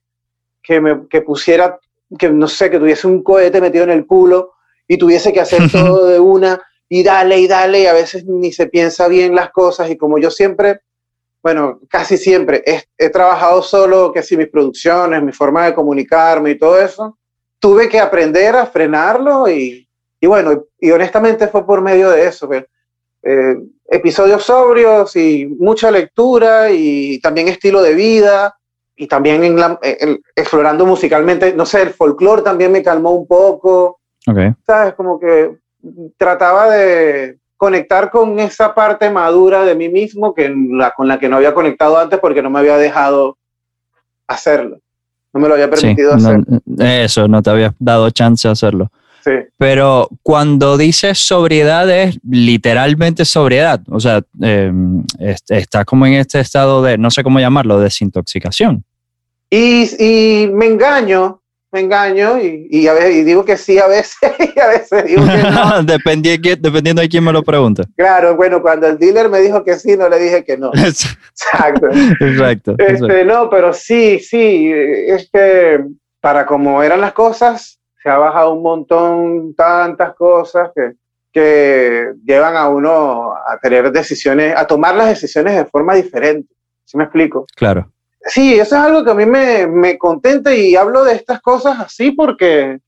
que 0.61 0.79
me 0.79 1.07
que 1.07 1.21
pusiera, 1.21 1.79
que 2.17 2.29
no 2.29 2.47
sé, 2.47 2.69
que 2.69 2.79
tuviese 2.79 3.07
un 3.07 3.23
cohete 3.23 3.59
metido 3.59 3.83
en 3.83 3.91
el 3.91 4.05
culo 4.05 4.53
y 4.87 4.97
tuviese 4.97 5.33
que 5.33 5.41
hacer 5.41 5.61
todo 5.71 6.07
de 6.07 6.19
una 6.19 6.61
y 6.87 7.03
dale 7.03 7.39
y 7.39 7.47
dale 7.47 7.81
y 7.81 7.85
a 7.87 7.93
veces 7.93 8.25
ni 8.25 8.51
se 8.51 8.67
piensa 8.67 9.07
bien 9.07 9.33
las 9.33 9.51
cosas 9.51 9.89
y 9.89 9.97
como 9.97 10.19
yo 10.19 10.29
siempre, 10.29 10.81
bueno, 11.41 11.79
casi 11.89 12.17
siempre 12.17 12.63
he, 12.65 12.83
he 12.97 13.09
trabajado 13.09 13.63
solo, 13.63 14.11
que 14.13 14.21
si 14.21 14.37
mis 14.37 14.49
producciones, 14.49 15.23
mi 15.23 15.31
forma 15.31 15.65
de 15.65 15.73
comunicarme 15.73 16.51
y 16.51 16.57
todo 16.57 16.79
eso, 16.79 17.17
tuve 17.59 17.89
que 17.89 17.99
aprender 17.99 18.55
a 18.55 18.67
frenarlo 18.67 19.49
y, 19.49 19.87
y 20.19 20.27
bueno, 20.27 20.53
y, 20.53 20.87
y 20.87 20.91
honestamente 20.91 21.47
fue 21.47 21.65
por 21.65 21.81
medio 21.81 22.11
de 22.11 22.27
eso. 22.27 22.47
que, 22.47 22.67
eh, 23.23 23.55
episodios 23.95 24.43
sobrios 24.43 25.15
y 25.15 25.45
mucha 25.59 25.91
lectura 25.91 26.71
y 26.71 27.19
también 27.19 27.47
estilo 27.47 27.81
de 27.81 27.93
vida 27.93 28.55
y 28.95 29.07
también 29.07 29.43
en 29.43 29.55
la- 29.55 29.79
en- 29.81 30.21
explorando 30.35 30.85
musicalmente, 30.85 31.53
no 31.53 31.65
sé, 31.65 31.81
el 31.83 31.89
folclore 31.91 32.41
también 32.41 32.71
me 32.71 32.83
calmó 32.83 33.11
un 33.11 33.27
poco, 33.27 33.99
Ok. 34.27 34.37
¿sabes? 34.65 34.93
Como 34.95 35.19
que 35.19 35.57
trataba 36.17 36.69
de 36.69 37.37
conectar 37.57 38.09
con 38.11 38.39
esa 38.39 38.73
parte 38.73 39.09
madura 39.09 39.63
de 39.63 39.75
mí 39.75 39.89
mismo 39.89 40.33
que 40.33 40.53
la, 40.71 40.91
con 40.91 41.07
la 41.07 41.17
que 41.19 41.29
no 41.29 41.37
había 41.37 41.53
conectado 41.53 41.97
antes 41.97 42.19
porque 42.19 42.41
no 42.41 42.49
me 42.49 42.59
había 42.59 42.77
dejado 42.77 43.37
hacerlo, 44.27 44.79
no 45.33 45.39
me 45.39 45.47
lo 45.47 45.53
había 45.53 45.65
Sí, 45.67 45.71
permitido 45.81 46.13
hacer. 46.13 46.39
no- 46.65 46.83
eso, 46.85 47.27
no 47.27 47.41
te 47.41 47.49
habías 47.49 47.73
dado 47.79 48.09
chance 48.09 48.47
de 48.47 48.51
hacerlo. 48.51 48.89
Sí. 49.23 49.31
Pero 49.57 50.09
cuando 50.21 50.77
dices 50.77 51.17
sobriedad 51.19 51.89
es 51.89 52.19
literalmente 52.29 53.25
sobriedad. 53.25 53.81
O 53.89 53.99
sea, 53.99 54.21
eh, 54.41 54.71
est- 55.19 55.51
estás 55.51 55.85
como 55.85 56.05
en 56.05 56.13
este 56.13 56.39
estado 56.39 56.83
de, 56.83 56.97
no 56.97 57.09
sé 57.09 57.23
cómo 57.23 57.39
llamarlo, 57.39 57.79
desintoxicación. 57.79 58.83
Y, 59.49 59.89
y 60.03 60.47
me 60.47 60.65
engaño 60.65 61.39
me 61.73 61.79
engaño 61.79 62.39
y, 62.39 62.67
y, 62.69 62.87
a 62.87 62.93
veces, 62.93 63.15
y 63.15 63.23
digo 63.23 63.43
que 63.43 63.57
sí 63.57 63.79
a 63.79 63.87
veces 63.87 64.15
y 64.55 64.59
a 64.59 64.67
veces 64.67 65.05
digo 65.05 65.25
que 65.25 65.37
no. 65.41 65.81
dependiendo 66.61 67.01
de 67.01 67.09
quién 67.09 67.23
me 67.23 67.33
lo 67.33 67.41
pregunte. 67.41 67.81
Claro, 67.97 68.35
bueno, 68.35 68.61
cuando 68.61 68.85
el 68.87 68.99
dealer 68.99 69.27
me 69.27 69.39
dijo 69.41 69.63
que 69.63 69.73
sí, 69.79 69.97
no 69.97 70.07
le 70.07 70.19
dije 70.19 70.43
que 70.43 70.55
no. 70.55 70.71
exacto. 70.75 71.87
Exacto. 72.19 72.75
Este, 72.77 73.25
no, 73.25 73.49
pero 73.49 73.73
sí, 73.73 74.19
sí, 74.19 74.71
es 74.71 75.27
que 75.33 75.83
para 76.21 76.45
como 76.45 76.83
eran 76.83 77.01
las 77.01 77.13
cosas, 77.13 77.79
se 78.03 78.09
ha 78.09 78.17
bajado 78.17 78.53
un 78.53 78.61
montón, 78.61 79.55
tantas 79.55 80.13
cosas 80.13 80.71
que, 80.75 80.91
que 81.31 82.11
llevan 82.25 82.57
a 82.57 82.67
uno 82.67 83.31
a 83.33 83.57
tener 83.61 83.89
decisiones, 83.93 84.53
a 84.57 84.67
tomar 84.67 84.93
las 84.95 85.07
decisiones 85.07 85.55
de 85.55 85.65
forma 85.65 85.95
diferente. 85.95 86.53
¿Sí 86.83 86.97
me 86.97 87.05
explico? 87.05 87.45
Claro. 87.55 87.89
Sí, 88.25 88.55
eso 88.55 88.75
es 88.75 88.81
algo 88.81 89.05
que 89.05 89.11
a 89.11 89.15
mí 89.15 89.25
me, 89.25 89.67
me 89.67 89.97
contenta 89.97 90.53
y 90.53 90.75
hablo 90.75 91.05
de 91.05 91.13
estas 91.13 91.41
cosas 91.41 91.79
así 91.79 92.11
porque, 92.11 92.79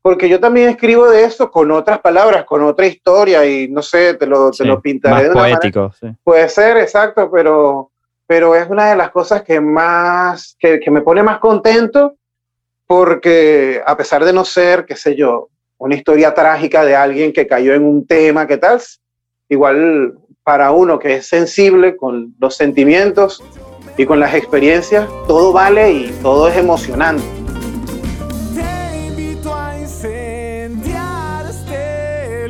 porque 0.00 0.30
yo 0.30 0.40
también 0.40 0.70
escribo 0.70 1.10
de 1.10 1.24
eso 1.24 1.50
con 1.50 1.70
otras 1.70 2.00
palabras, 2.00 2.44
con 2.44 2.62
otra 2.62 2.86
historia 2.86 3.44
y 3.44 3.68
no 3.68 3.82
sé, 3.82 4.14
te 4.14 4.26
lo, 4.26 4.50
te 4.50 4.64
lo 4.64 4.80
pintaré 4.80 5.28
más 5.28 5.36
poético. 5.36 5.92
Sí. 6.00 6.08
Puede 6.22 6.48
ser, 6.48 6.78
exacto, 6.78 7.30
pero, 7.30 7.90
pero 8.26 8.54
es 8.54 8.68
una 8.68 8.90
de 8.90 8.96
las 8.96 9.10
cosas 9.10 9.42
que 9.42 9.60
más, 9.60 10.56
que, 10.58 10.80
que 10.80 10.90
me 10.90 11.02
pone 11.02 11.22
más 11.22 11.38
contento 11.38 12.16
porque 12.86 13.80
a 13.84 13.96
pesar 13.96 14.24
de 14.24 14.32
no 14.32 14.44
ser, 14.44 14.84
qué 14.84 14.96
sé 14.96 15.16
yo, 15.16 15.48
una 15.78 15.94
historia 15.94 16.34
trágica 16.34 16.84
de 16.84 16.96
alguien 16.96 17.32
que 17.32 17.46
cayó 17.46 17.74
en 17.74 17.84
un 17.84 18.06
tema, 18.06 18.46
¿qué 18.46 18.56
tal? 18.56 18.80
Igual 19.48 20.14
para 20.42 20.70
uno 20.72 20.98
que 20.98 21.14
es 21.14 21.26
sensible 21.26 21.96
con 21.96 22.34
los 22.38 22.56
sentimientos 22.56 23.42
y 23.96 24.06
con 24.06 24.20
las 24.20 24.34
experiencias, 24.34 25.08
todo 25.26 25.52
vale 25.52 25.92
y 25.92 26.10
todo 26.22 26.48
es 26.48 26.56
emocionante. 26.56 27.24
Este 31.48 32.48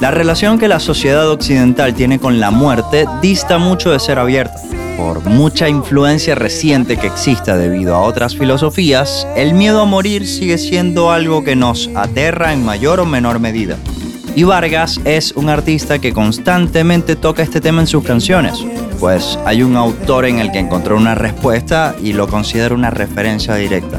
la 0.00 0.10
relación 0.10 0.58
que 0.58 0.68
la 0.68 0.80
sociedad 0.80 1.30
occidental 1.30 1.94
tiene 1.94 2.18
con 2.18 2.40
la 2.40 2.50
muerte 2.50 3.06
dista 3.20 3.58
mucho 3.58 3.90
de 3.92 4.00
ser 4.00 4.18
abierta. 4.18 4.71
Por 4.96 5.24
mucha 5.24 5.68
influencia 5.68 6.34
reciente 6.34 6.96
que 6.96 7.06
exista 7.06 7.56
debido 7.56 7.94
a 7.94 8.00
otras 8.00 8.36
filosofías, 8.36 9.26
el 9.36 9.54
miedo 9.54 9.80
a 9.82 9.84
morir 9.84 10.26
sigue 10.26 10.58
siendo 10.58 11.10
algo 11.10 11.42
que 11.44 11.56
nos 11.56 11.90
aterra 11.94 12.52
en 12.52 12.64
mayor 12.64 13.00
o 13.00 13.06
menor 13.06 13.40
medida. 13.40 13.76
Y 14.34 14.44
Vargas 14.44 15.00
es 15.04 15.32
un 15.32 15.48
artista 15.48 15.98
que 15.98 16.12
constantemente 16.12 17.16
toca 17.16 17.42
este 17.42 17.60
tema 17.60 17.80
en 17.80 17.86
sus 17.86 18.04
canciones, 18.04 18.64
pues 19.02 19.38
hay 19.44 19.62
un 19.62 19.76
autor 19.76 20.26
en 20.26 20.38
el 20.38 20.52
que 20.52 20.60
encontró 20.60 20.96
una 20.96 21.14
respuesta 21.14 21.94
y 22.02 22.12
lo 22.12 22.28
considera 22.28 22.74
una 22.74 22.90
referencia 22.90 23.56
directa. 23.56 23.98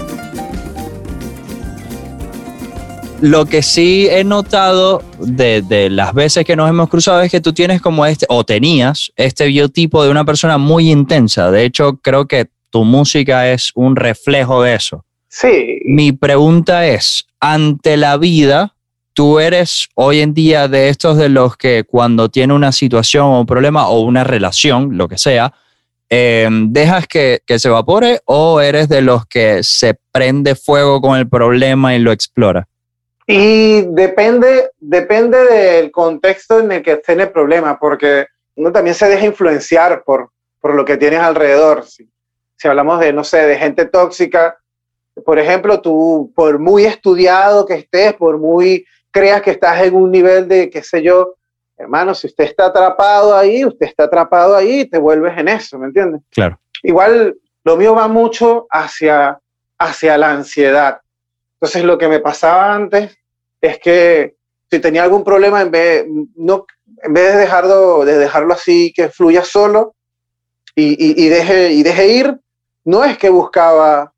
Lo 3.23 3.45
que 3.45 3.61
sí 3.61 4.09
he 4.11 4.25
notado 4.25 5.01
de, 5.17 5.87
las 5.89 6.13
veces 6.13 6.43
que 6.43 6.57
nos 6.57 6.69
hemos 6.69 6.89
cruzado 6.89 7.21
es 7.21 7.31
que 7.31 7.39
tú 7.39 7.53
tienes 7.53 7.81
como 7.81 8.05
este, 8.05 8.25
o 8.27 8.43
tenías 8.43 9.13
este 9.15 9.45
biotipo 9.45 10.03
de 10.03 10.09
una 10.09 10.25
persona 10.25 10.57
muy 10.57 10.91
intensa. 10.91 11.49
De 11.49 11.63
hecho, 11.63 12.01
creo 12.01 12.27
que 12.27 12.49
tu 12.69 12.83
música 12.83 13.49
es 13.49 13.71
un 13.75 13.95
reflejo 13.95 14.61
de 14.63 14.75
eso. 14.75 15.05
Sí. 15.29 15.79
Mi 15.85 16.11
pregunta 16.11 16.85
es, 16.85 17.25
ante 17.39 17.95
la 17.95 18.17
vida, 18.17 18.75
tú 19.13 19.39
eres 19.39 19.87
hoy 19.95 20.19
en 20.19 20.33
día 20.33 20.67
de 20.67 20.89
estos 20.89 21.15
de 21.15 21.29
los 21.29 21.55
que 21.55 21.85
cuando 21.85 22.27
tiene 22.27 22.53
una 22.53 22.73
situación 22.73 23.27
o 23.27 23.39
un 23.39 23.45
problema 23.45 23.87
o 23.87 24.01
una 24.01 24.25
relación, 24.25 24.97
lo 24.97 25.07
que 25.07 25.17
sea, 25.17 25.53
eh, 26.09 26.49
¿dejas 26.51 27.07
que, 27.07 27.39
que, 27.45 27.57
se 27.57 27.69
evapore 27.69 28.19
o 28.25 28.59
eres 28.59 28.89
de 28.89 29.01
los 29.01 29.25
que 29.27 29.63
se 29.63 29.95
prende 30.11 30.55
fuego 30.55 30.99
con 30.99 31.17
el 31.17 31.29
problema 31.29 31.95
y 31.95 31.99
lo 31.99 32.11
explora? 32.11 32.67
Y 33.25 33.83
depende, 33.93 34.71
depende 34.79 35.37
del 35.45 35.91
contexto 35.91 36.59
en 36.59 36.71
el 36.71 36.83
que 36.83 36.93
esté 36.93 37.13
en 37.13 37.21
el 37.21 37.31
problema, 37.31 37.79
porque 37.79 38.27
uno 38.55 38.71
también 38.71 38.95
se 38.95 39.07
deja 39.07 39.25
influenciar 39.25 40.03
por, 40.03 40.31
por 40.59 40.75
lo 40.75 40.83
que 40.83 40.97
tienes 40.97 41.19
alrededor. 41.19 41.85
Si, 41.85 42.09
si 42.55 42.67
hablamos 42.67 42.99
de, 42.99 43.13
no 43.13 43.23
sé, 43.23 43.45
de 43.45 43.57
gente 43.57 43.85
tóxica, 43.85 44.57
por 45.25 45.39
ejemplo, 45.39 45.79
tú, 45.81 46.31
por 46.35 46.59
muy 46.59 46.85
estudiado 46.85 47.65
que 47.65 47.75
estés, 47.75 48.13
por 48.13 48.37
muy 48.39 48.85
creas 49.11 49.41
que 49.41 49.51
estás 49.51 49.81
en 49.83 49.95
un 49.95 50.11
nivel 50.11 50.47
de, 50.47 50.69
qué 50.69 50.81
sé 50.81 51.03
yo, 51.03 51.35
hermano, 51.77 52.15
si 52.15 52.27
usted 52.27 52.45
está 52.45 52.65
atrapado 52.65 53.35
ahí, 53.35 53.63
usted 53.63 53.85
está 53.85 54.05
atrapado 54.05 54.55
ahí 54.55 54.81
y 54.81 54.89
te 54.89 54.97
vuelves 54.97 55.37
en 55.37 55.47
eso, 55.49 55.77
¿me 55.77 55.87
entiendes? 55.87 56.21
Claro. 56.31 56.59
Igual 56.81 57.37
lo 57.63 57.77
mío 57.77 57.93
va 57.93 58.07
mucho 58.07 58.65
hacia, 58.69 59.39
hacia 59.77 60.17
la 60.17 60.31
ansiedad. 60.31 60.99
Entonces 61.63 61.85
lo 61.85 61.97
que 61.97 62.09
me 62.09 62.19
pasaba 62.19 62.75
antes 62.75 63.17
es 63.61 63.79
que 63.79 64.35
si 64.69 64.79
tenía 64.79 65.01
algún 65.01 65.23
problema, 65.23 65.61
en 65.61 65.71
vez, 65.71 66.05
no, 66.35 66.65
en 67.01 67.13
vez 67.13 67.31
de, 67.31 67.39
dejarlo, 67.39 68.03
de 68.03 68.17
dejarlo 68.17 68.53
así, 68.53 68.91
que 68.93 69.07
fluya 69.07 69.45
solo 69.45 69.95
y, 70.75 71.23
y, 71.23 71.29
deje, 71.29 71.71
y 71.71 71.81
deje 71.81 72.07
ir, 72.09 72.37
no 72.83 73.05
es 73.05 73.17
que 73.17 73.29
buscaba 73.29 74.11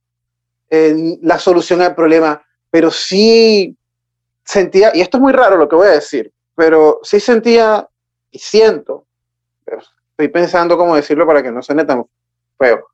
eh, 0.72 1.20
la 1.22 1.38
solución 1.38 1.84
al 1.84 1.94
problema, 1.94 2.44
pero 2.72 2.90
sí 2.90 3.78
sentía, 4.44 4.90
y 4.96 5.02
esto 5.02 5.18
es 5.18 5.22
muy 5.22 5.34
raro 5.34 5.56
lo 5.56 5.70
que 5.70 5.75
voy 5.75 5.90
a 5.90 5.92
decir, 5.92 6.34
pero 6.56 7.00
sí 7.04 7.20
sentía 7.20 7.88
y 8.32 8.40
siento, 8.40 9.06
estoy 9.68 10.30
pensando 10.30 10.75
cómo 10.80 10.96
decirlo 10.96 11.28
para 11.28 11.44
que 11.44 11.52
no 11.52 11.62
suene 11.62 11.86
tan 11.86 12.08
feo, 12.58 12.88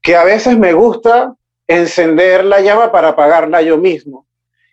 que 0.00 0.14
a 0.14 0.22
veces 0.22 0.56
me 0.56 0.72
gusta 0.74 1.34
encender 1.68 2.44
la 2.44 2.60
llama 2.60 2.90
para 2.90 3.08
apagarla 3.08 3.62
yo 3.62 3.76
mismo. 3.76 4.26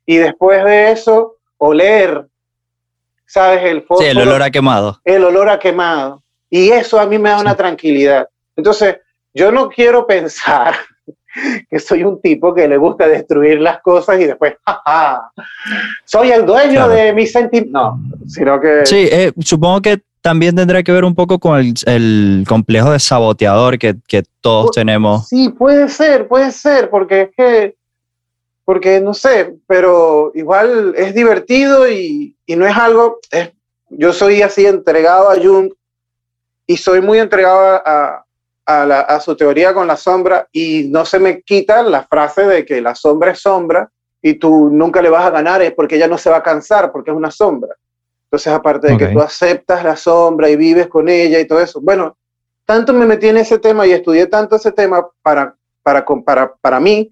Y 0.06 0.18
después 0.18 0.64
de 0.64 0.92
eso, 0.92 1.38
oler, 1.58 2.28
¿sabes? 3.26 3.64
El 3.64 3.82
fósforo. 3.82 4.02
Sí, 4.02 4.06
el 4.06 4.18
olor 4.18 4.42
a 4.42 4.50
quemado. 4.50 5.02
El 5.04 5.24
olor 5.24 5.50
a 5.50 5.60
quemado. 5.60 6.24
Y 6.50 6.70
eso 6.70 7.00
a 7.00 7.06
mí 7.06 7.20
me 7.20 7.30
da 7.30 7.42
una 7.42 7.56
tranquilidad. 7.56 8.28
Entonces, 8.56 8.98
yo 9.34 9.52
no 9.52 9.68
quiero 9.68 10.08
pensar 10.08 10.76
que 11.70 11.80
soy 11.80 12.04
un 12.04 12.22
tipo 12.22 12.54
que 12.54 12.68
le 12.68 12.78
gusta 12.78 13.08
destruir 13.08 13.60
las 13.60 13.82
cosas 13.82 14.20
y 14.22 14.26
después, 14.26 14.56
soy 16.06 16.32
el 16.32 16.46
dueño 16.46 16.88
de 16.88 17.14
mis 17.14 17.32
sentimientos. 17.32 17.74
No, 17.74 18.00
sino 18.28 18.60
que... 18.62 18.86
Sí, 18.86 19.10
eh, 19.12 19.34
supongo 19.40 19.82
que 19.82 20.02
también 20.26 20.56
tendrá 20.56 20.82
que 20.82 20.92
ver 20.92 21.06
un 21.06 21.14
poco 21.14 21.38
con 21.38 21.60
el, 21.60 22.46
complejo 22.50 22.90
de 22.90 22.98
saboteador 22.98 23.78
que, 23.78 23.96
que 24.08 24.24
todos 24.42 24.72
tenemos. 24.72 25.28
Sí, 25.28 25.50
puede 25.50 25.88
ser, 25.88 26.28
puede 26.28 26.52
ser, 26.52 26.90
porque 26.90 27.22
es 27.22 27.30
que, 27.38 27.76
porque 28.64 29.00
no 29.00 29.14
sé, 29.14 29.54
pero 29.68 30.32
igual 30.34 30.96
es 30.98 31.14
divertido 31.14 31.88
y, 31.88 32.36
y 32.48 32.56
no 32.56 32.66
es 32.66 32.76
algo, 32.76 33.20
es, 33.30 33.52
yo 33.90 34.14
soy 34.14 34.42
así 34.42 34.66
entregado 34.66 35.30
a 35.30 35.36
Jung 35.36 35.72
y 36.66 36.78
soy 36.78 37.02
muy 37.02 37.20
entregado 37.20 37.80
a, 37.86 38.26
a, 38.66 38.86
la, 38.88 39.02
a, 39.02 39.20
su 39.20 39.36
teoría 39.36 39.76
con 39.76 39.86
la 39.86 39.96
sombra 39.96 40.48
y 40.52 40.88
no 40.90 41.06
se 41.06 41.20
me 41.20 41.44
quita 41.44 41.84
la 41.84 42.02
frase 42.02 42.48
de 42.48 42.66
que 42.66 42.82
la 42.82 42.96
sombra 42.96 43.30
es 43.30 43.42
sombra 43.42 43.92
y 44.24 44.34
tú 44.34 44.72
nunca 44.72 45.04
le 45.04 45.10
vas 45.12 45.28
a 45.28 45.30
ganar 45.30 45.62
es 45.62 45.72
porque 45.74 45.98
ella 45.98 46.08
no 46.08 46.18
se 46.18 46.32
va 46.32 46.38
a 46.38 46.44
cansar 46.44 46.92
porque 46.92 47.12
es 47.12 47.16
una 47.16 47.30
sombra. 47.30 47.76
Entonces, 48.36 48.52
aparte 48.52 48.88
de 48.90 48.98
que 48.98 49.08
tú 49.08 49.22
aceptas 49.22 49.82
la 49.82 49.96
sombra 49.96 50.50
y 50.50 50.58
vives 50.58 50.88
con 50.88 51.08
ella 51.08 51.40
y 51.40 51.48
todo 51.48 51.62
eso, 51.62 51.80
bueno, 51.80 52.18
tanto 52.66 52.92
me 52.92 53.06
metí 53.06 53.30
en 53.30 53.38
ese 53.38 53.60
tema 53.60 53.88
y 53.88 53.94
estudié 53.94 54.28
tanto 54.28 54.58
ese 54.58 54.74
tema 54.74 55.08
para, 55.22 55.56
para, 55.82 56.06
para, 56.06 56.54
para 56.56 56.80
mí 56.82 57.10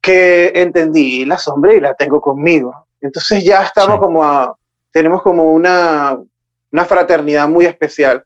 que 0.00 0.50
entendí 0.54 1.26
la 1.26 1.36
sombra 1.36 1.74
y 1.74 1.80
la 1.80 1.92
tengo 1.92 2.22
conmigo. 2.22 2.86
Entonces 3.02 3.44
ya 3.44 3.64
estamos 3.64 3.98
como 3.98 4.24
a, 4.24 4.56
tenemos 4.90 5.20
como 5.20 5.52
una, 5.52 6.18
una 6.72 6.84
fraternidad 6.86 7.46
muy 7.46 7.66
especial. 7.66 8.24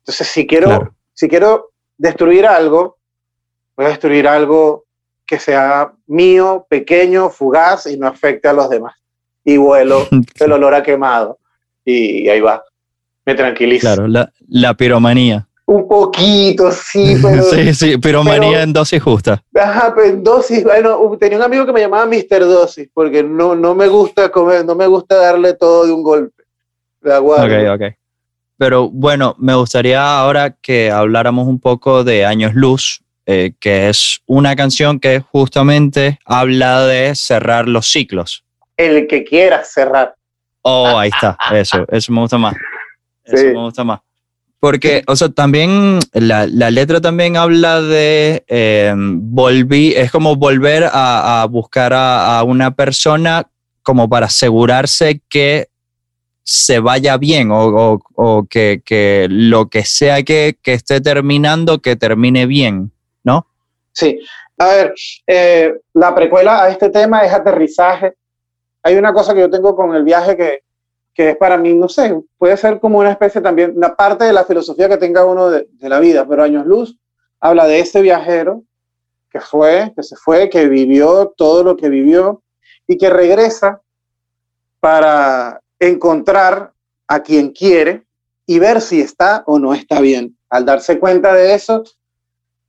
Entonces, 0.00 0.26
si 0.26 0.48
quiero, 0.48 0.96
si 1.14 1.28
quiero 1.28 1.70
destruir 1.96 2.44
algo, 2.44 2.96
voy 3.76 3.86
a 3.86 3.90
destruir 3.90 4.26
algo 4.26 4.84
que 5.24 5.38
sea 5.38 5.92
mío, 6.08 6.66
pequeño, 6.68 7.30
fugaz 7.30 7.86
y 7.86 7.96
no 7.96 8.08
afecte 8.08 8.48
a 8.48 8.52
los 8.52 8.68
demás 8.68 8.96
y 9.46 9.56
vuelo 9.56 10.06
el 10.40 10.52
olor 10.52 10.74
a 10.74 10.82
quemado. 10.82 11.38
Y, 11.84 12.28
ahí 12.28 12.40
va, 12.40 12.62
me 13.24 13.34
tranquiliza. 13.34 13.94
Claro, 13.94 14.08
la, 14.08 14.30
la 14.48 14.74
piromanía. 14.74 15.48
Un 15.64 15.88
poquito, 15.88 16.70
sí, 16.70 17.16
pero... 17.22 17.42
sí, 17.50 17.74
sí, 17.74 17.96
piromanía 17.96 18.62
en 18.62 18.72
dosis 18.72 19.02
justa. 19.02 19.42
Ajá, 19.54 19.92
pero 19.94 20.08
en 20.08 20.22
dosis, 20.22 20.64
bueno, 20.64 21.16
tenía 21.18 21.38
un 21.38 21.44
amigo 21.44 21.64
que 21.64 21.72
me 21.72 21.80
llamaba 21.80 22.06
Mr. 22.06 22.40
Dosis, 22.40 22.88
porque 22.92 23.22
no, 23.22 23.54
no 23.54 23.74
me 23.74 23.86
gusta 23.86 24.30
comer, 24.30 24.64
no 24.64 24.74
me 24.74 24.86
gusta 24.86 25.16
darle 25.16 25.54
todo 25.54 25.86
de 25.86 25.92
un 25.92 26.02
golpe. 26.02 26.42
De 27.00 27.14
agua. 27.14 27.44
Ok, 27.44 27.80
ok. 27.80 27.94
Pero 28.58 28.90
bueno, 28.90 29.36
me 29.38 29.54
gustaría 29.54 30.18
ahora 30.18 30.50
que 30.50 30.90
habláramos 30.90 31.46
un 31.46 31.60
poco 31.60 32.02
de 32.02 32.24
Años 32.24 32.54
Luz, 32.54 33.02
eh, 33.26 33.52
que 33.60 33.88
es 33.88 34.22
una 34.26 34.56
canción 34.56 34.98
que 34.98 35.20
justamente 35.20 36.18
habla 36.24 36.84
de 36.86 37.14
cerrar 37.14 37.68
los 37.68 37.86
ciclos 37.86 38.45
el 38.76 39.06
que 39.06 39.24
quiera 39.24 39.64
cerrar. 39.64 40.14
Oh, 40.62 40.98
ahí 40.98 41.10
está, 41.10 41.36
eso, 41.52 41.86
eso 41.90 42.12
me 42.12 42.20
gusta 42.20 42.38
más. 42.38 42.54
Eso 43.24 43.44
me 43.46 43.52
gusta 43.54 43.84
más. 43.84 44.00
porque, 44.58 45.02
o 45.06 45.14
sea, 45.14 45.28
también 45.28 45.98
la, 46.12 46.46
la 46.46 46.70
letra 46.70 47.00
también 47.00 47.36
habla 47.36 47.80
de 47.80 48.44
eh, 48.48 48.92
volví, 48.96 49.92
es 49.94 50.10
como 50.10 50.36
volver 50.36 50.84
a, 50.84 51.42
a 51.42 51.46
buscar 51.46 51.92
a, 51.92 52.38
a, 52.38 52.42
una 52.42 52.72
persona 52.72 53.48
como 53.82 54.08
para 54.08 54.26
asegurarse 54.26 55.20
que 55.28 55.68
se 56.42 56.78
vaya 56.78 57.16
bien 57.16 57.50
o, 57.50 57.66
o, 57.66 58.00
o 58.14 58.46
que, 58.48 58.80
que, 58.84 59.26
lo 59.28 59.68
que 59.68 59.84
sea 59.84 60.22
que, 60.22 60.56
que, 60.62 60.74
esté 60.74 61.00
terminando, 61.00 61.80
que 61.80 61.96
termine 61.96 62.46
bien, 62.46 62.92
¿no? 63.24 63.48
Sí. 63.92 64.20
A 64.58 64.66
ver, 64.68 64.94
eh, 65.26 65.74
la 65.92 66.14
precuela 66.14 66.62
a 66.62 66.70
este 66.70 66.88
tema 66.90 67.22
es 67.22 67.32
aterrizaje. 67.32 68.14
Hay 68.86 68.94
una 68.94 69.12
cosa 69.12 69.34
que 69.34 69.40
yo 69.40 69.50
tengo 69.50 69.74
con 69.74 69.96
el 69.96 70.04
viaje 70.04 70.36
que, 70.36 70.62
que 71.12 71.30
es 71.30 71.36
para 71.36 71.56
mí, 71.56 71.74
no 71.74 71.88
sé, 71.88 72.22
puede 72.38 72.56
ser 72.56 72.78
como 72.78 73.00
una 73.00 73.10
especie 73.10 73.40
también, 73.40 73.76
una 73.76 73.96
parte 73.96 74.22
de 74.22 74.32
la 74.32 74.44
filosofía 74.44 74.88
que 74.88 74.96
tenga 74.96 75.24
uno 75.24 75.50
de, 75.50 75.66
de 75.72 75.88
la 75.88 75.98
vida, 75.98 76.24
pero 76.24 76.44
Años 76.44 76.64
Luz 76.66 76.96
habla 77.40 77.66
de 77.66 77.80
ese 77.80 78.00
viajero 78.00 78.62
que 79.28 79.40
fue, 79.40 79.92
que 79.96 80.04
se 80.04 80.14
fue, 80.14 80.48
que 80.48 80.68
vivió 80.68 81.34
todo 81.36 81.64
lo 81.64 81.76
que 81.76 81.88
vivió 81.88 82.44
y 82.86 82.96
que 82.96 83.10
regresa 83.10 83.82
para 84.78 85.60
encontrar 85.80 86.72
a 87.08 87.24
quien 87.24 87.50
quiere 87.50 88.04
y 88.46 88.60
ver 88.60 88.80
si 88.80 89.00
está 89.00 89.42
o 89.48 89.58
no 89.58 89.74
está 89.74 90.00
bien. 90.00 90.38
Al 90.48 90.64
darse 90.64 91.00
cuenta 91.00 91.34
de 91.34 91.54
eso, 91.54 91.82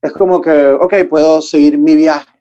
es 0.01 0.11
como 0.13 0.41
que, 0.41 0.69
ok, 0.69 0.95
puedo 1.07 1.43
seguir 1.43 1.77
mi 1.77 1.95
viaje. 1.95 2.36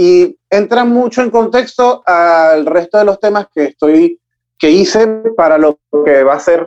Y 0.00 0.38
entra 0.48 0.86
mucho 0.86 1.20
en 1.20 1.28
contexto 1.28 2.02
al 2.06 2.64
resto 2.64 2.96
de 2.96 3.04
los 3.04 3.20
temas 3.20 3.48
que 3.54 3.64
estoy, 3.64 4.18
que 4.58 4.70
hice 4.70 5.06
para 5.36 5.58
lo 5.58 5.78
que 6.06 6.22
va 6.22 6.36
a 6.36 6.40
ser 6.40 6.66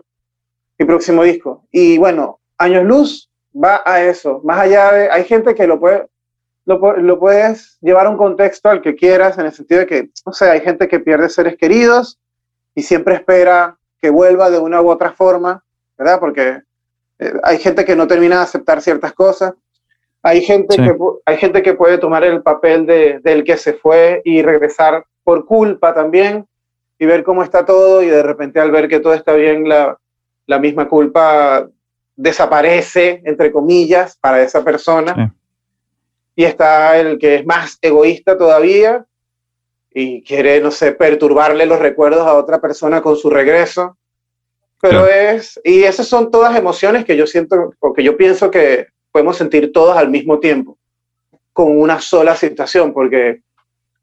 mi 0.78 0.86
próximo 0.86 1.24
disco. 1.24 1.66
Y 1.72 1.98
bueno, 1.98 2.42
Años 2.60 2.84
Luz 2.84 3.32
va 3.52 3.82
a 3.88 4.04
eso. 4.04 4.40
Más 4.44 4.60
allá 4.60 4.92
de, 4.92 5.10
hay 5.10 5.24
gente 5.24 5.56
que 5.56 5.66
lo 5.66 5.80
puede, 5.80 6.06
lo, 6.66 6.96
lo 6.98 7.20
puedes 7.20 7.80
llevar 7.82 8.06
a 8.06 8.12
un 8.12 8.18
contexto 8.18 8.70
al 8.70 8.84
que 8.84 8.96
quieras, 8.96 9.36
en 9.40 9.48
el 9.48 9.52
sentido 9.52 9.80
de 9.80 9.88
que, 9.88 10.10
no 10.28 10.32
sé, 10.32 10.52
hay 10.52 10.62
gente 10.62 10.88
que 10.88 11.00
pierde 11.00 11.28
seres 11.28 11.58
queridos 11.58 12.20
y 12.76 12.84
siempre 12.84 13.16
espera 13.16 13.80
que 14.00 14.12
vuelva 14.12 14.52
de 14.52 14.60
una 14.60 14.80
u 14.80 14.92
otra 14.92 15.12
forma, 15.12 15.64
¿verdad? 15.98 16.20
Porque 16.20 16.62
eh, 17.18 17.34
hay 17.42 17.58
gente 17.58 17.84
que 17.84 17.96
no 17.96 18.06
termina 18.06 18.36
de 18.36 18.44
aceptar 18.44 18.80
ciertas 18.80 19.14
cosas. 19.14 19.56
Hay 20.24 20.42
gente, 20.42 20.76
sí. 20.76 20.82
que, 20.82 20.98
hay 21.26 21.38
gente 21.38 21.62
que 21.62 21.74
puede 21.74 21.98
tomar 21.98 22.24
el 22.24 22.42
papel 22.42 22.86
de, 22.86 23.20
del 23.20 23.44
que 23.44 23.58
se 23.58 23.74
fue 23.74 24.22
y 24.24 24.42
regresar 24.42 25.06
por 25.24 25.46
culpa 25.46 25.94
también 25.94 26.48
y 26.98 27.06
ver 27.06 27.24
cómo 27.24 27.44
está 27.44 27.66
todo 27.66 28.02
y 28.02 28.08
de 28.08 28.24
repente 28.24 28.62
al 28.62 28.72
ver 28.72 28.88
que 28.88 29.02
todo 29.02 29.14
está 29.14 29.34
bien, 29.34 29.68
la, 29.68 29.98
la 30.48 30.60
misma 30.60 30.88
culpa 30.88 31.68
desaparece, 32.16 33.22
entre 33.26 33.52
comillas, 33.52 34.18
para 34.18 34.42
esa 34.42 34.64
persona. 34.64 35.14
Sí. 35.14 35.38
Y 36.36 36.44
está 36.46 36.98
el 36.98 37.20
que 37.20 37.36
es 37.36 37.46
más 37.46 37.78
egoísta 37.82 38.38
todavía 38.38 39.06
y 39.94 40.24
quiere, 40.24 40.62
no 40.62 40.72
sé, 40.72 40.94
perturbarle 40.94 41.66
los 41.66 41.80
recuerdos 41.80 42.26
a 42.26 42.36
otra 42.36 42.62
persona 42.62 43.02
con 43.02 43.18
su 43.18 43.30
regreso. 43.30 43.98
Pero 44.82 45.08
es, 45.08 45.60
y 45.64 45.84
esas 45.84 46.08
son 46.08 46.32
todas 46.32 46.56
emociones 46.58 47.06
que 47.06 47.16
yo 47.16 47.28
siento, 47.28 47.74
o 47.80 47.94
que 47.94 48.04
yo 48.04 48.18
pienso 48.18 48.52
que 48.52 48.88
podemos 49.14 49.38
sentir 49.38 49.72
todos 49.72 49.96
al 49.96 50.10
mismo 50.10 50.40
tiempo, 50.40 50.78
con 51.54 51.80
una 51.80 52.02
sola 52.02 52.36
situación, 52.36 52.92
porque 52.94 53.44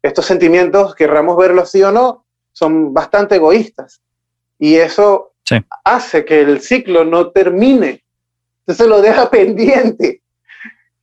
estos 0.01 0.25
sentimientos, 0.25 0.95
querramos 0.95 1.37
verlos 1.37 1.69
sí 1.69 1.83
o 1.83 1.91
no, 1.91 2.25
son 2.53 2.93
bastante 2.93 3.35
egoístas. 3.35 4.01
Y 4.57 4.75
eso 4.75 5.33
sí. 5.43 5.57
hace 5.83 6.23
que 6.23 6.39
el 6.39 6.61
ciclo 6.61 7.03
no 7.03 7.29
termine. 7.31 8.03
Entonces 8.61 8.87
lo 8.87 9.01
deja 9.01 9.29
pendiente. 9.29 10.21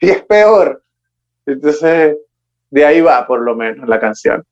Y 0.01 0.11
es 0.11 0.23
peor. 0.23 0.83
Entonces, 1.45 2.17
de 2.71 2.85
ahí 2.87 3.01
va 3.01 3.27
por 3.27 3.41
lo 3.41 3.55
menos 3.55 3.87
la 3.87 4.01
canción. 4.01 4.45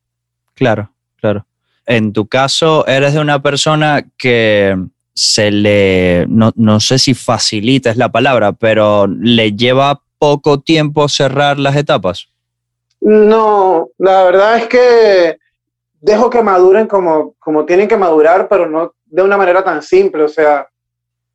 Claro, 0.55 0.91
claro. 1.17 1.47
En 1.87 2.13
tu 2.13 2.27
caso, 2.27 2.87
eres 2.87 3.15
de 3.15 3.21
una 3.21 3.41
persona 3.41 4.05
que 4.19 4.77
se 5.17 5.51
le, 5.51 6.27
no, 6.29 6.53
no, 6.57 6.79
sé 6.79 6.99
si 6.99 7.15
facilita 7.15 7.89
es 7.89 7.97
la 7.97 8.13
palabra, 8.13 8.53
pero 8.53 9.07
le 9.07 9.53
lleva 9.53 10.03
poco 10.19 10.61
tiempo 10.61 11.09
cerrar 11.09 11.59
las 11.59 11.75
etapas. 11.75 12.29
No, 13.01 13.89
la 13.97 14.25
verdad 14.25 14.59
es 14.59 14.69
que 14.69 15.39
dejo 16.03 16.29
que 16.29 16.43
maduren 16.43 16.87
como, 16.87 17.35
como 17.39 17.65
tienen 17.65 17.89
que 17.89 17.97
madurar, 17.97 18.47
pero 18.47 18.69
no 18.69 18.95
de 19.07 19.23
una 19.23 19.39
manera 19.39 19.65
tan 19.65 19.83
simple. 19.83 20.25
O 20.25 20.29
sea, 20.29 20.69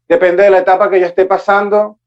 depende 0.07 0.43
de 0.43 0.51
la 0.51 0.59
etapa 0.59 0.87
que 0.87 0.99
yo 0.99 1.07
esté 1.07 1.25
pasando. 1.25 1.97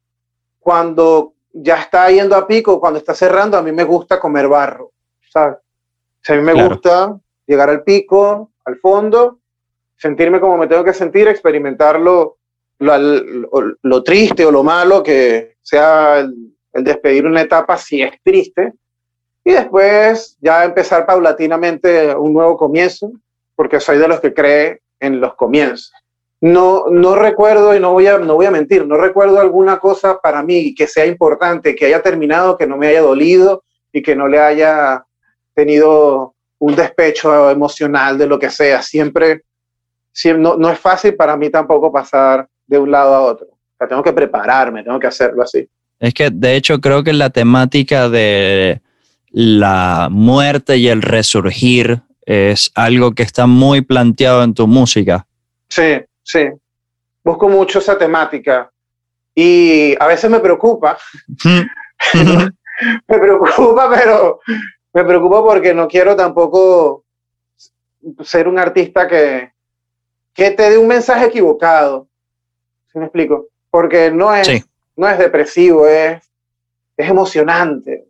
Cuando 0.61 1.35
ya 1.53 1.81
está 1.81 2.09
yendo 2.09 2.37
a 2.37 2.47
pico, 2.47 2.79
cuando 2.79 3.01
está 3.01 3.15
cerrando, 3.15 3.59
a 3.59 3.63
mí 3.63 3.73
me 3.73 3.85
gusta 3.85 4.21
comer 4.21 4.47
barro. 4.47 4.93
¿sabes? 5.29 5.57
O 5.57 6.21
sea, 6.23 6.37
a 6.37 6.39
mí 6.39 6.45
me 6.45 6.53
claro. 6.53 6.69
gusta 6.69 7.21
llegar 7.47 7.69
al 7.69 7.83
pico, 7.83 8.53
al 8.65 8.77
fondo, 8.77 9.41
sentirme 10.05 10.38
como 10.38 10.59
me 10.59 10.67
tengo 10.67 10.85
que 10.85 10.93
sentir, 10.93 11.27
experimentarlo, 11.29 12.37
lo, 12.79 12.99
lo, 12.99 13.49
lo 13.81 14.03
triste 14.03 14.45
o 14.45 14.51
lo 14.51 14.62
malo 14.62 15.03
que 15.03 15.57
sea 15.62 16.19
el, 16.19 16.55
el, 16.75 16.85
despedir 16.85 17.25
una 17.25 17.40
etapa 17.40 17.79
si 17.79 18.03
es 18.03 18.12
triste, 18.23 18.75
y 19.43 19.53
después 19.53 20.37
ya 20.43 20.62
empezar 20.62 21.07
paulatinamente 21.07 22.14
un 22.14 22.35
nuevo 22.35 22.55
comienzo, 22.59 23.12
porque 23.57 23.81
soy 23.81 23.97
de 23.97 24.09
los 24.09 24.21
que 24.21 24.35
cree 24.35 24.83
en 25.01 25.23
los 25.23 25.35
comienzos. 25.37 25.90
No, 26.43 26.85
no 26.90 27.14
recuerdo, 27.14 27.75
y 27.75 27.81
no 27.81 27.95
voy, 27.95 28.07
a, 28.07 28.19
no 28.19 28.35
voy 28.35 28.45
a 28.45 28.51
mentir, 28.51 28.87
no 28.87 28.99
recuerdo 28.99 29.40
alguna 29.40 29.79
cosa 29.79 30.21
para 30.21 30.43
mí 30.43 30.75
que 30.75 30.87
sea 30.87 31.07
importante, 31.07 31.75
que 31.75 31.87
haya 31.87 32.03
terminado, 32.03 32.59
que 32.59 32.67
no 32.67 32.77
me 32.77 32.88
haya 32.88 33.01
dolido 33.01 33.64
y 33.90 34.03
que 34.03 34.14
no 34.14 34.29
le 34.29 34.38
haya 34.38 35.03
tenido 35.55 36.35
un 36.59 36.77
despecho 36.77 37.51
emocional 37.51 38.19
de 38.19 38.27
lo 38.27 38.38
que 38.38 38.51
sea. 38.51 38.83
Siempre 38.83 39.45
no, 40.37 40.57
no, 40.57 40.70
es 40.70 40.79
fácil 40.79 41.14
para 41.14 41.37
mí 41.37 41.50
tampoco 41.50 41.92
pasar 41.92 42.48
de 42.66 42.79
un 42.79 42.90
lado 42.90 43.14
a 43.14 43.20
otro. 43.20 43.46
O 43.46 43.77
sea, 43.77 43.88
tengo 43.88 44.03
que 44.03 44.12
prepararme, 44.12 44.83
tengo 44.83 44.98
que 44.98 45.07
hacerlo 45.07 45.42
así. 45.42 45.68
Es 45.98 46.14
que 46.14 46.31
de 46.31 46.57
hecho 46.57 46.81
creo 46.81 47.03
que 47.03 47.12
la 47.12 47.31
temática 47.31 48.09
de 48.09 48.81
la 49.31 50.09
muerte 50.11 50.77
y 50.77 50.88
el 50.88 51.03
resurgir 51.03 52.03
es 52.27 52.70
algo 52.74 53.12
que 53.12 53.22
está 53.22 53.46
muy 53.46 53.81
planteado 53.81 54.42
en 54.42 54.55
tu 54.55 54.66
música. 54.66 55.27
Sí, 55.68 56.00
sí. 56.22 56.48
Busco 57.22 57.48
mucho 57.48 57.79
esa 57.79 57.98
temática 57.98 58.70
y 59.35 59.94
a 59.98 60.07
veces 60.07 60.31
me 60.31 60.40
preocupa. 60.40 60.96
me 62.14 63.18
preocupa, 63.18 63.90
pero 63.90 64.40
me 64.92 65.05
preocupa 65.05 65.42
porque 65.42 65.74
no 65.74 65.88
quiero 65.88 66.14
tampoco 66.14 67.05
ser 68.22 68.48
un 68.48 68.59
artista 68.59 69.09
que, 69.09 69.54
que 70.35 70.51
te 70.51 70.70
dé 70.70 70.79
un 70.79 70.88
mensaje 70.88 71.27
equivocado. 71.27 72.09
¿Sí 72.92 72.99
me 72.99 73.05
explico? 73.05 73.47
Porque 73.70 74.11
no 74.11 74.35
es, 74.35 74.47
sí. 74.47 74.64
no 74.97 75.09
es 75.09 75.18
depresivo, 75.18 75.87
es, 75.87 76.23
es 76.97 77.09
emocionante, 77.09 78.05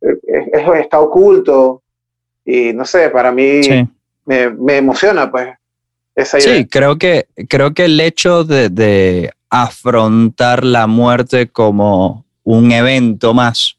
es, 0.00 0.18
es, 0.52 0.68
está 0.80 1.00
oculto 1.00 1.82
y 2.44 2.72
no 2.72 2.84
sé, 2.84 3.10
para 3.10 3.32
mí 3.32 3.62
sí. 3.62 3.88
me, 4.24 4.50
me, 4.50 4.76
emociona 4.76 5.30
pues 5.30 5.48
esa 6.14 6.38
idea. 6.38 6.56
Sí, 6.56 6.66
creo 6.66 6.96
que, 6.96 7.26
creo 7.48 7.74
que 7.74 7.86
el 7.86 7.98
hecho 8.00 8.44
de, 8.44 8.68
de 8.68 9.32
afrontar 9.50 10.64
la 10.64 10.86
muerte 10.86 11.48
como 11.48 12.24
un 12.44 12.70
evento 12.72 13.34
más 13.34 13.75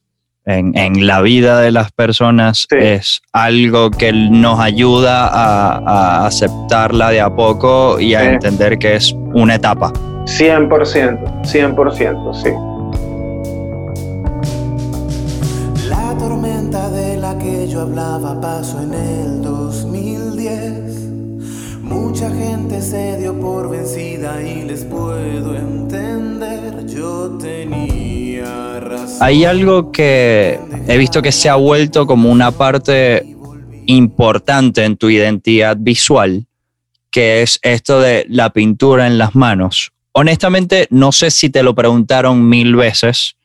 en, 0.48 0.76
en, 0.78 1.06
la 1.06 1.22
vida 1.22 1.60
de 1.60 1.72
las 1.72 1.92
personas 1.92 2.66
sí. 2.70 2.78
es 2.80 3.22
algo 3.34 3.92
que 3.92 4.14
nos 4.14 4.60
ayuda 4.60 5.28
a, 5.28 5.78
a, 5.78 6.26
aceptarla 6.26 7.10
de 7.10 7.20
a 7.20 7.30
poco 7.30 8.00
y 8.00 8.16
a 8.16 8.22
sí. 8.22 8.28
entender 8.28 8.80
que 8.80 8.96
es 8.96 9.14
una 9.34 9.56
etapa. 9.56 9.92
100%, 10.26 11.44
100%, 11.44 12.34
sí. 12.34 12.50
La 15.90 16.18
tormenta 16.18 16.90
de 16.92 17.18
la 17.18 17.38
que 17.38 17.68
yo 17.68 17.82
hablaba 17.82 18.40
pasó 18.40 18.82
en 18.82 18.94
el 18.94 19.42
2010. 19.42 20.88
Mucha 21.82 22.30
gente 22.30 22.82
se 22.82 23.18
dio 23.18 23.38
por 23.40 23.70
vencida 23.70 24.42
y 24.42 24.64
les 24.64 24.86
puedo 24.86 25.56
entender. 25.56 26.86
Yo 26.88 27.38
tenía. 27.38 28.07
Hay 29.20 29.46
algo 29.46 29.92
que 29.92 30.60
he 30.88 30.98
visto 30.98 31.22
que 31.22 31.32
se 31.32 31.50
ha 31.50 31.56
vuelto 31.56 32.06
como 32.06 32.32
una 32.32 32.52
parte 32.52 33.36
importante 33.86 34.84
en 34.84 34.98
tu 34.98 35.10
identidad 35.10 35.78
visual, 35.80 36.46
que 37.12 37.42
es 37.42 37.60
esto 37.62 38.00
de 38.00 38.26
la 38.30 38.52
pintura 38.52 39.08
en 39.08 39.18
las 39.18 39.36
manos. 39.36 39.92
Honestamente, 40.12 40.88
no 40.90 41.12
sé 41.12 41.32
si 41.32 41.50
te 41.50 41.63
lo 41.63 41.74
preguntaron 41.74 42.48
mil 42.48 42.76
veces, 42.76 43.36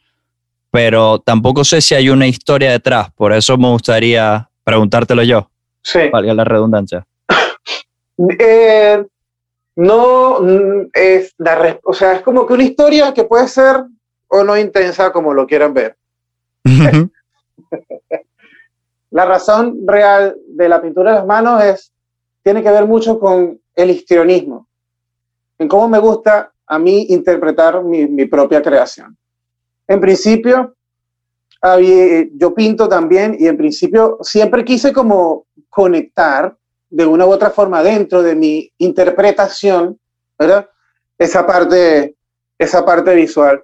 pero 0.71 1.19
tampoco 1.21 1.65
sé 1.65 1.81
si 1.81 1.95
hay 1.95 2.09
una 2.09 2.27
historia 2.27 2.71
detrás. 2.71 3.11
Por 3.13 3.33
eso 3.33 3.57
me 3.57 3.69
gustaría 3.69 4.49
preguntártelo 4.65 5.23
yo. 5.23 5.51
Sí. 5.83 6.01
Valga 6.11 6.35
la 6.35 6.45
redundancia. 6.45 7.07
Eh, 8.39 9.05
no 9.77 10.41
mm, 10.41 10.91
es 10.93 11.35
la, 11.39 11.79
o 11.85 11.93
sea, 11.93 12.15
es 12.15 12.23
como 12.23 12.47
que 12.47 12.55
una 12.55 12.65
historia 12.65 13.13
que 13.15 13.25
puede 13.25 13.49
ser 13.49 13.85
o 14.35 14.43
no 14.43 14.57
intensa 14.57 15.13
como 15.13 15.35
lo 15.35 15.47
quieran 15.47 15.75
ver. 15.75 15.97
la 19.11 19.25
razón 19.27 19.87
real 19.87 20.37
de 20.49 20.69
la 20.71 20.81
pintura 20.81 21.11
de 21.11 21.19
las 21.19 21.27
manos 21.27 21.63
es, 21.63 21.93
tiene 22.43 22.63
que 22.63 22.71
ver 22.71 22.87
mucho 22.87 23.21
con 23.21 23.61
el 23.75 23.91
histrionismo, 23.91 24.67
en 25.59 25.69
cómo 25.69 25.87
me 25.87 25.99
gusta 25.99 26.51
a 26.67 26.79
mí 26.79 27.07
interpretar 27.11 27.85
mi, 27.85 28.07
mi 28.07 28.25
propia 28.25 28.63
creación. 28.63 29.17
En 29.87 30.01
principio, 30.01 30.77
yo 32.35 32.55
pinto 32.55 32.89
también 32.89 33.37
y 33.39 33.47
en 33.49 33.59
principio 33.59 34.17
siempre 34.23 34.65
quise 34.65 34.95
como 34.95 35.45
conectar 35.69 36.57
de 36.89 37.05
una 37.05 37.27
u 37.27 37.33
otra 37.33 37.51
forma 37.51 37.83
dentro 37.83 38.23
de 38.23 38.35
mi 38.35 38.73
interpretación, 38.79 39.99
¿verdad? 40.39 40.71
Esa 41.19 41.47
parte, 41.47 42.17
esa 42.59 42.83
parte 42.85 43.15
visual. 43.15 43.63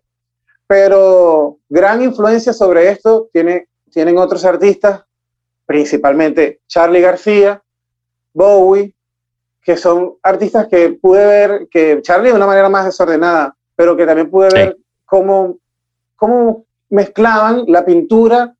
Pero 0.68 1.58
gran 1.68 2.02
influencia 2.02 2.52
sobre 2.52 2.88
esto 2.90 3.28
tiene, 3.32 3.66
tienen 3.90 4.16
otros 4.18 4.44
artistas, 4.44 5.02
principalmente 5.66 6.60
Charlie 6.68 7.00
García, 7.00 7.60
Bowie, 8.32 8.94
que 9.60 9.76
son 9.76 10.14
artistas 10.22 10.68
que 10.68 10.90
pude 10.90 11.26
ver, 11.26 11.68
que 11.68 12.00
Charlie 12.02 12.30
de 12.30 12.36
una 12.36 12.46
manera 12.46 12.68
más 12.68 12.84
desordenada, 12.84 13.56
pero 13.74 13.96
que 13.96 14.06
también 14.06 14.30
pude 14.30 14.50
ver 14.50 14.76
cómo, 15.04 15.56
cómo 16.14 16.66
mezclaban 16.90 17.64
la 17.66 17.84
pintura 17.84 18.54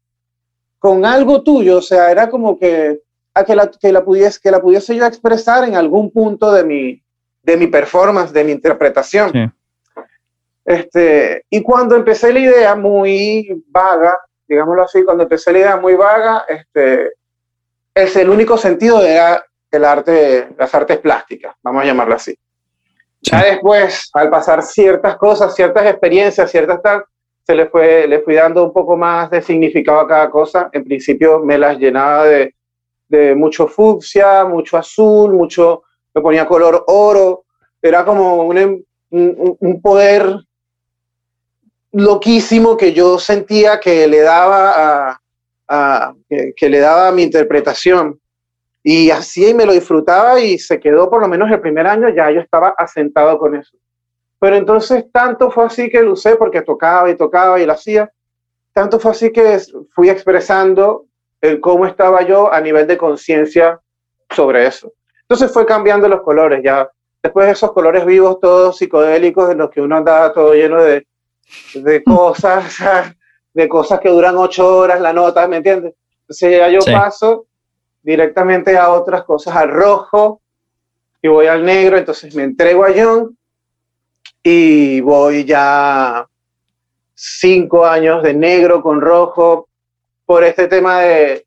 con 0.81 1.05
algo 1.05 1.42
tuyo, 1.42 1.79
o 1.79 1.83
sea, 1.83 2.11
era 2.11 2.29
como 2.29 2.59
que 2.59 3.01
que 3.44 3.55
la, 3.55 3.71
que 3.71 3.92
la, 3.92 4.05
pudiese, 4.05 4.40
que 4.42 4.51
la 4.51 4.61
pudiese 4.61 4.97
yo 4.97 5.07
expresar 5.07 5.64
en 5.64 5.77
algún 5.77 6.11
punto 6.11 6.53
de 6.53 6.64
mi, 6.64 7.03
de 7.42 7.57
mi 7.57 7.66
performance, 7.66 8.33
de 8.33 8.44
mi 8.44 8.53
interpretación. 8.53 9.53
Este, 10.68 11.46
y 11.48 11.62
cuando 11.62 11.96
empecé 11.96 12.31
la 12.31 12.40
idea 12.40 12.74
muy 12.74 13.64
vaga, 13.68 14.20
digámoslo 14.46 14.83
así, 14.83 15.02
cuando 15.02 15.22
empecé 15.22 15.50
la 15.50 15.59
idea 15.61 15.76
muy 15.78 15.94
vaga, 15.94 16.44
este, 16.46 17.12
es 17.94 18.16
el 18.16 18.28
único 18.28 18.59
sentido 18.59 19.00
de 19.00 19.18
el 19.70 19.85
arte, 19.87 20.50
las 20.59 20.74
artes 20.74 20.98
plásticas, 20.98 21.57
vamos 21.62 21.83
a 21.83 21.87
llamarlo 21.87 22.16
así. 22.16 22.38
Ya 23.22 23.44
después, 23.44 24.11
al 24.12 24.28
pasar 24.28 24.62
ciertas 24.62 25.16
cosas, 25.16 25.54
ciertas 25.54 25.87
experiencias, 25.87 26.50
ciertas 26.50 26.83
tal, 26.83 27.02
se 27.46 27.54
le 27.54 27.64
fue, 27.68 28.07
le 28.07 28.20
fui 28.20 28.35
dando 28.35 28.62
un 28.62 28.72
poco 28.74 28.94
más 28.94 29.31
de 29.31 29.40
significado 29.40 30.00
a 30.00 30.07
cada 30.07 30.28
cosa. 30.28 30.68
En 30.74 30.85
principio 30.85 31.40
me 31.40 31.57
las 31.57 31.78
llenaba 31.78 32.26
de, 32.26 32.54
de 33.09 33.35
mucho 33.35 33.68
fucsia, 33.68 34.44
mucho 34.44 34.76
azul, 34.76 35.33
mucho, 35.33 35.85
me 36.14 36.20
ponía 36.20 36.46
color 36.46 36.85
oro, 36.88 37.44
era 37.81 38.04
como 38.04 38.42
un, 38.42 38.85
un, 39.11 39.81
poder 39.81 40.44
loquísimo 41.92 42.77
que 42.77 42.92
yo 42.92 43.18
sentía 43.18 43.81
que 43.81 44.07
le 44.07 44.20
daba 44.20 45.20
a, 45.68 46.14
que, 46.29 46.68
le 46.68 46.79
daba 46.79 47.12
mi 47.12 47.22
interpretación. 47.22 48.20
Y 48.83 49.11
así 49.11 49.53
me 49.55 49.66
lo 49.66 49.72
disfrutaba 49.72 50.40
y 50.40 50.59
se 50.59 50.81
quedó 50.81 51.11
por 51.11 51.20
lo 51.20 51.29
menos 51.29 51.51
el 51.51 51.61
primer 51.61 51.87
año, 51.87 52.09
ya 52.09 52.31
yo 52.31 52.40
estaba 52.40 52.74
asentado 52.79 53.38
con 53.38 53.55
eso. 53.55 53.77
Pero 54.38 54.57
entonces 54.57 55.07
tanto 55.12 55.51
fue 55.51 55.64
así 55.64 55.90
que 55.90 56.03
lo 56.03 56.12
usé 56.12 56.37
porque 56.37 56.62
tocaba 56.62 57.11
y 57.11 57.16
tocaba 57.16 57.61
y 57.61 57.66
lo 57.66 57.72
hacía, 57.72 58.11
tanto 58.72 59.01
fue 59.01 59.11
así 59.11 59.33
que 59.33 59.59
fui 59.92 60.09
expresando 60.09 61.07
el 61.40 61.61
cómo 61.61 61.87
estaba 61.87 62.22
yo 62.22 62.53
a 62.53 62.61
nivel 62.61 62.87
de 62.87 62.96
conciencia 62.96 63.81
sobre 64.31 64.66
eso. 64.66 64.92
Entonces 65.22 65.53
fue 65.53 65.66
cambiando 65.66 66.09
los 66.09 66.22
colores, 66.22 66.62
ya 66.62 66.88
después 67.22 67.46
de 67.46 67.53
esos 67.53 67.72
colores 67.72 68.07
vivos, 68.07 68.38
todos 68.40 68.79
psicodélicos, 68.79 69.51
en 69.51 69.59
los 69.59 69.70
que 69.70 69.81
uno 69.81 69.96
andaba 69.96 70.33
todo 70.33 70.55
lleno 70.55 70.83
de, 70.83 71.08
de 71.75 72.03
cosas, 72.03 72.77
de 73.55 73.69
cosas 73.69 74.01
que 74.01 74.09
duran 74.09 74.37
ocho 74.37 74.77
horas, 74.77 75.01
la 75.01 75.13
nota, 75.13 75.47
¿me 75.49 75.57
entiendes? 75.59 75.95
Entonces 76.23 76.59
ya 76.59 76.69
yo 76.69 76.81
paso 76.85 77.47
directamente 78.03 78.77
a 78.77 78.91
otras 78.91 79.25
cosas, 79.25 79.57
al 79.57 79.71
rojo, 79.71 80.41
y 81.21 81.29
voy 81.29 81.47
al 81.47 81.65
negro, 81.65 81.99
entonces 81.99 82.35
me 82.35 82.45
entrego 82.45 82.85
a 82.85 82.93
John 82.95 83.37
y 84.43 85.01
voy 85.01 85.45
ya 85.45 86.27
cinco 87.15 87.85
años 87.85 88.23
de 88.23 88.35
negro 88.35 88.83
con 88.83 89.01
rojo, 89.01 89.69
por 90.29 90.45
este 90.45 90.69
tema 90.69 91.01
de, 91.01 91.47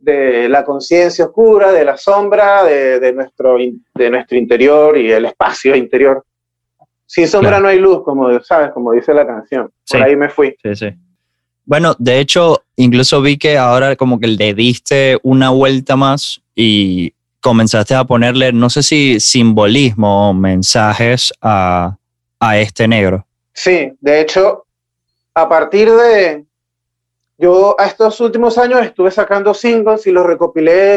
de 0.00 0.48
la 0.48 0.64
conciencia 0.64 1.26
oscura, 1.26 1.70
de 1.70 1.84
la 1.84 1.96
sombra, 1.96 2.64
de, 2.64 2.98
de, 2.98 3.12
nuestro, 3.12 3.56
de 3.56 4.10
nuestro 4.10 4.36
interior 4.36 4.98
y 4.98 5.12
el 5.12 5.26
espacio 5.26 5.76
interior. 5.76 6.25
Sin 7.06 7.28
sombra 7.28 7.60
no 7.60 7.68
hay 7.68 7.78
luz, 7.78 8.02
como 8.04 8.38
sabes, 8.40 8.70
como 8.72 8.92
dice 8.92 9.14
la 9.14 9.26
canción. 9.26 9.70
Por 9.88 10.02
ahí 10.02 10.16
me 10.16 10.28
fui. 10.28 10.56
Sí, 10.62 10.74
sí. 10.74 10.86
Bueno, 11.64 11.94
de 11.98 12.20
hecho, 12.20 12.62
incluso 12.76 13.22
vi 13.22 13.38
que 13.38 13.58
ahora 13.58 13.96
como 13.96 14.20
que 14.20 14.28
le 14.28 14.54
diste 14.54 15.18
una 15.22 15.50
vuelta 15.50 15.96
más 15.96 16.40
y 16.54 17.12
comenzaste 17.40 17.94
a 17.94 18.04
ponerle, 18.04 18.52
no 18.52 18.70
sé 18.70 18.82
si 18.82 19.20
simbolismo 19.20 20.30
o 20.30 20.34
mensajes 20.34 21.32
a, 21.40 21.96
a 22.40 22.58
este 22.58 22.88
negro. 22.88 23.26
Sí, 23.52 23.92
de 24.00 24.20
hecho, 24.20 24.66
a 25.34 25.48
partir 25.48 25.90
de, 25.92 26.44
yo 27.38 27.78
a 27.78 27.86
estos 27.86 28.20
últimos 28.20 28.56
años 28.58 28.82
estuve 28.82 29.10
sacando 29.10 29.52
singles 29.52 30.06
y 30.06 30.10
los 30.10 30.26
recopilé 30.26 30.96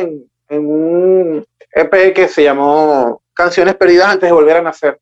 en, 0.50 0.66
un 0.66 1.46
EP 1.74 2.14
que 2.14 2.28
se 2.28 2.44
llamó 2.44 3.22
Canciones 3.34 3.76
Perdidas 3.76 4.08
antes 4.08 4.30
de 4.30 4.34
volver 4.34 4.58
a 4.58 4.62
nacer. 4.62 5.00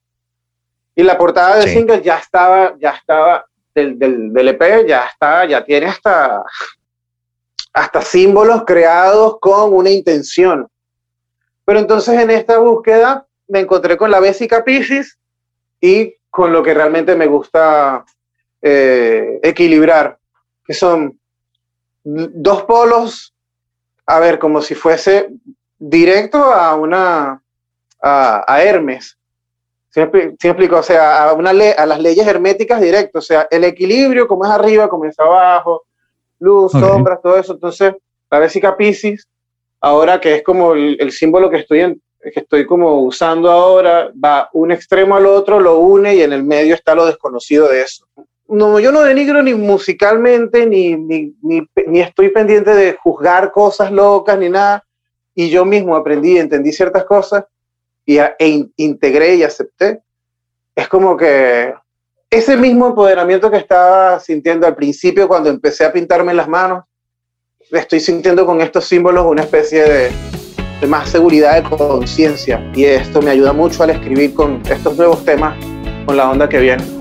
Y 0.98 1.04
la 1.04 1.16
portada 1.16 1.58
del 1.58 1.70
single 1.70 2.02
ya 2.02 2.18
estaba, 2.18 2.76
ya 2.80 2.90
estaba, 2.90 3.46
del, 3.76 4.00
del, 4.00 4.48
EP 4.48 4.88
ya 4.88 5.06
está, 5.06 5.46
ya 5.46 5.64
tiene 5.64 5.86
hasta, 5.86 6.44
hasta 7.72 8.02
símbolos 8.02 8.64
creados 8.66 9.38
con 9.40 9.76
una 9.76 9.92
intención. 9.92 10.68
Pero 11.64 11.78
entonces 11.78 12.20
en 12.20 12.32
esta 12.32 12.58
búsqueda 12.58 13.28
me 13.48 13.60
encontré 13.60 13.96
con 13.96 14.10
la 14.10 14.20
Bésica 14.20 14.64
Pisces 14.64 15.20
y 15.80 16.16
con 16.32 16.52
lo 16.52 16.64
que 16.64 16.74
realmente 16.74 17.16
me 17.16 17.28
gusta 17.28 18.04
eh, 18.64 19.40
equilibrar, 19.44 20.18
que 20.66 20.74
son 20.74 21.20
dos 22.04 22.64
polos, 22.64 23.36
a 24.08 24.20
ver, 24.20 24.40
como 24.40 24.64
si 24.64 24.74
fuese 24.74 25.30
directo 25.78 26.38
a 26.38 26.76
una, 26.76 27.40
a, 28.02 28.64
Hermes. 28.64 29.16
¿Sí, 30.40 30.48
explico? 30.48 30.78
O 30.78 30.84
sea, 30.84 31.30
a, 31.30 31.34
una 31.34 31.50
a 31.50 31.86
las 31.86 32.00
leyes 32.00 32.28
herméticas 32.28 32.80
directo, 32.80 33.20
o 33.20 33.22
sea, 33.22 33.48
el 33.50 33.64
equilibrio, 33.64 34.28
como 34.28 34.46
es 34.46 34.52
arriba, 34.52 34.88
como 34.88 35.06
es 35.06 35.18
abajo, 35.20 35.86
luz, 36.40 36.72
sombras, 36.72 37.20
todo 37.22 37.38
eso. 37.38 37.54
Entonces, 37.54 37.94
la 38.30 38.40
Bésica 38.40 38.78
Pisces, 38.78 39.28
ahora 39.82 40.22
que 40.22 40.36
es 40.36 40.44
como 40.44 40.74
el, 40.74 41.12
símbolo 41.12 41.50
que 41.50 41.58
estoy, 41.58 41.80
en, 41.80 42.02
que 42.22 42.42
estoy 42.42 42.68
como 42.68 43.02
usando 43.02 43.50
ahora, 43.50 44.12
va 44.24 44.50
un 44.54 44.72
extremo 44.72 45.16
al 45.16 45.26
otro, 45.26 45.60
lo 45.60 45.80
une 45.80 46.16
y 46.16 46.22
en 46.22 46.34
el 46.34 46.44
medio 46.44 46.76
está 46.76 46.94
lo 46.94 47.06
desconocido 47.06 47.68
de 47.68 47.82
eso 47.82 48.06
no, 48.50 48.80
yo 48.80 48.92
no 48.92 49.02
denigro 49.02 49.44
ni 49.44 49.54
musicalmente, 49.54 50.66
ni, 50.66 50.96
ni, 50.96 51.34
ni, 51.42 52.00
estoy 52.00 52.30
pendiente 52.30 52.74
de 52.74 52.94
juzgar 52.94 53.52
cosas 53.52 53.92
locas, 53.92 54.38
ni 54.40 54.50
nada. 54.50 54.84
Y 55.36 55.50
yo 55.50 55.66
mismo 55.66 55.96
aprendí, 55.96 56.38
entendí 56.38 56.72
ciertas 56.72 57.04
cosas 57.04 57.44
y 58.08 58.17
e 58.17 58.70
integré 58.78 59.36
y 59.36 59.43
acepté. 59.43 60.02
Es 60.74 60.88
como 60.88 61.15
que 61.17 61.74
ese 62.30 62.56
mismo 62.56 62.88
empoderamiento 62.88 63.52
que 63.52 63.58
estaba 63.58 64.20
sintiendo 64.20 64.65
al 64.65 64.76
principio 64.76 65.28
cuando 65.28 65.50
empecé 65.50 65.86
a 65.86 65.91
pintarme 65.91 66.34
las 66.34 66.48
manos, 66.48 66.86
estoy 67.72 68.00
sintiendo 68.00 68.46
con 68.46 68.62
estos 68.62 68.86
símbolos 68.86 69.26
una 69.26 69.43
especie 69.43 69.84
de, 69.84 70.12
de 70.80 70.88
más 70.88 71.10
seguridad 71.10 71.62
de 71.62 71.70
conciencia. 71.70 72.72
Y 72.74 72.86
esto 72.86 73.22
me 73.22 73.32
ayuda 73.32 73.52
mucho 73.52 73.84
al 73.84 73.89
escribir 73.89 74.34
con 74.34 74.62
estos 74.70 74.96
nuevos 74.96 75.24
temas, 75.26 75.58
con 76.06 76.15
la 76.15 76.30
onda 76.30 76.48
que 76.48 76.60
viene. 76.60 76.97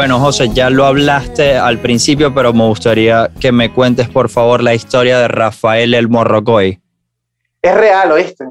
Bueno, 0.00 0.18
José, 0.18 0.48
ya 0.54 0.70
lo 0.70 0.86
hablaste 0.86 1.58
al 1.58 1.78
principio, 1.78 2.34
pero 2.34 2.54
me 2.54 2.66
gustaría 2.66 3.30
que 3.38 3.52
me 3.52 3.70
cuentes, 3.70 4.08
por 4.08 4.30
favor, 4.30 4.62
la 4.62 4.72
historia 4.72 5.18
de 5.18 5.28
Rafael 5.28 5.92
el 5.92 6.08
Morrocoy. 6.08 6.80
Es 7.60 7.74
real, 7.74 8.10
¿oíste? 8.10 8.48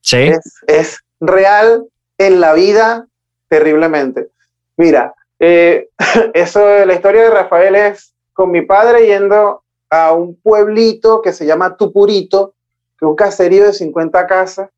Sí. 0.00 0.30
Es, 0.66 1.04
real 1.20 1.84
en 2.16 2.40
la 2.40 2.54
vida 2.54 3.06
terriblemente. 3.46 4.30
Mira, 4.78 5.12
eh, 5.38 5.90
eso, 6.32 6.66
la 6.86 6.94
historia 6.94 7.24
de 7.24 7.30
Rafael 7.30 7.74
es 7.74 8.14
con 8.32 8.50
mi 8.50 8.62
padre 8.62 9.04
yendo 9.04 9.64
a 9.90 10.14
un 10.14 10.34
pueblito 10.34 11.20
que 11.20 11.34
se 11.34 11.44
llama 11.44 11.76
Tupurito, 11.76 12.54
que 12.98 13.04
es 13.04 13.08
un 13.10 13.16
caserío 13.16 13.66
de 13.66 13.74
50 13.74 14.26
casas, 14.26 14.70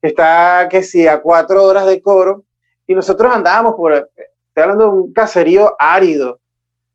que 0.00 0.10
está, 0.10 0.68
que 0.70 0.84
sí, 0.84 1.08
a 1.08 1.20
cuatro 1.20 1.64
horas 1.64 1.86
de 1.86 2.00
coro, 2.00 2.44
y 2.86 2.94
nosotros 2.94 3.34
andábamos 3.34 3.74
por, 3.74 4.08
estoy 4.58 4.62
hablando 4.62 4.84
de 4.84 5.02
un 5.02 5.12
caserío 5.12 5.76
árido, 5.78 6.40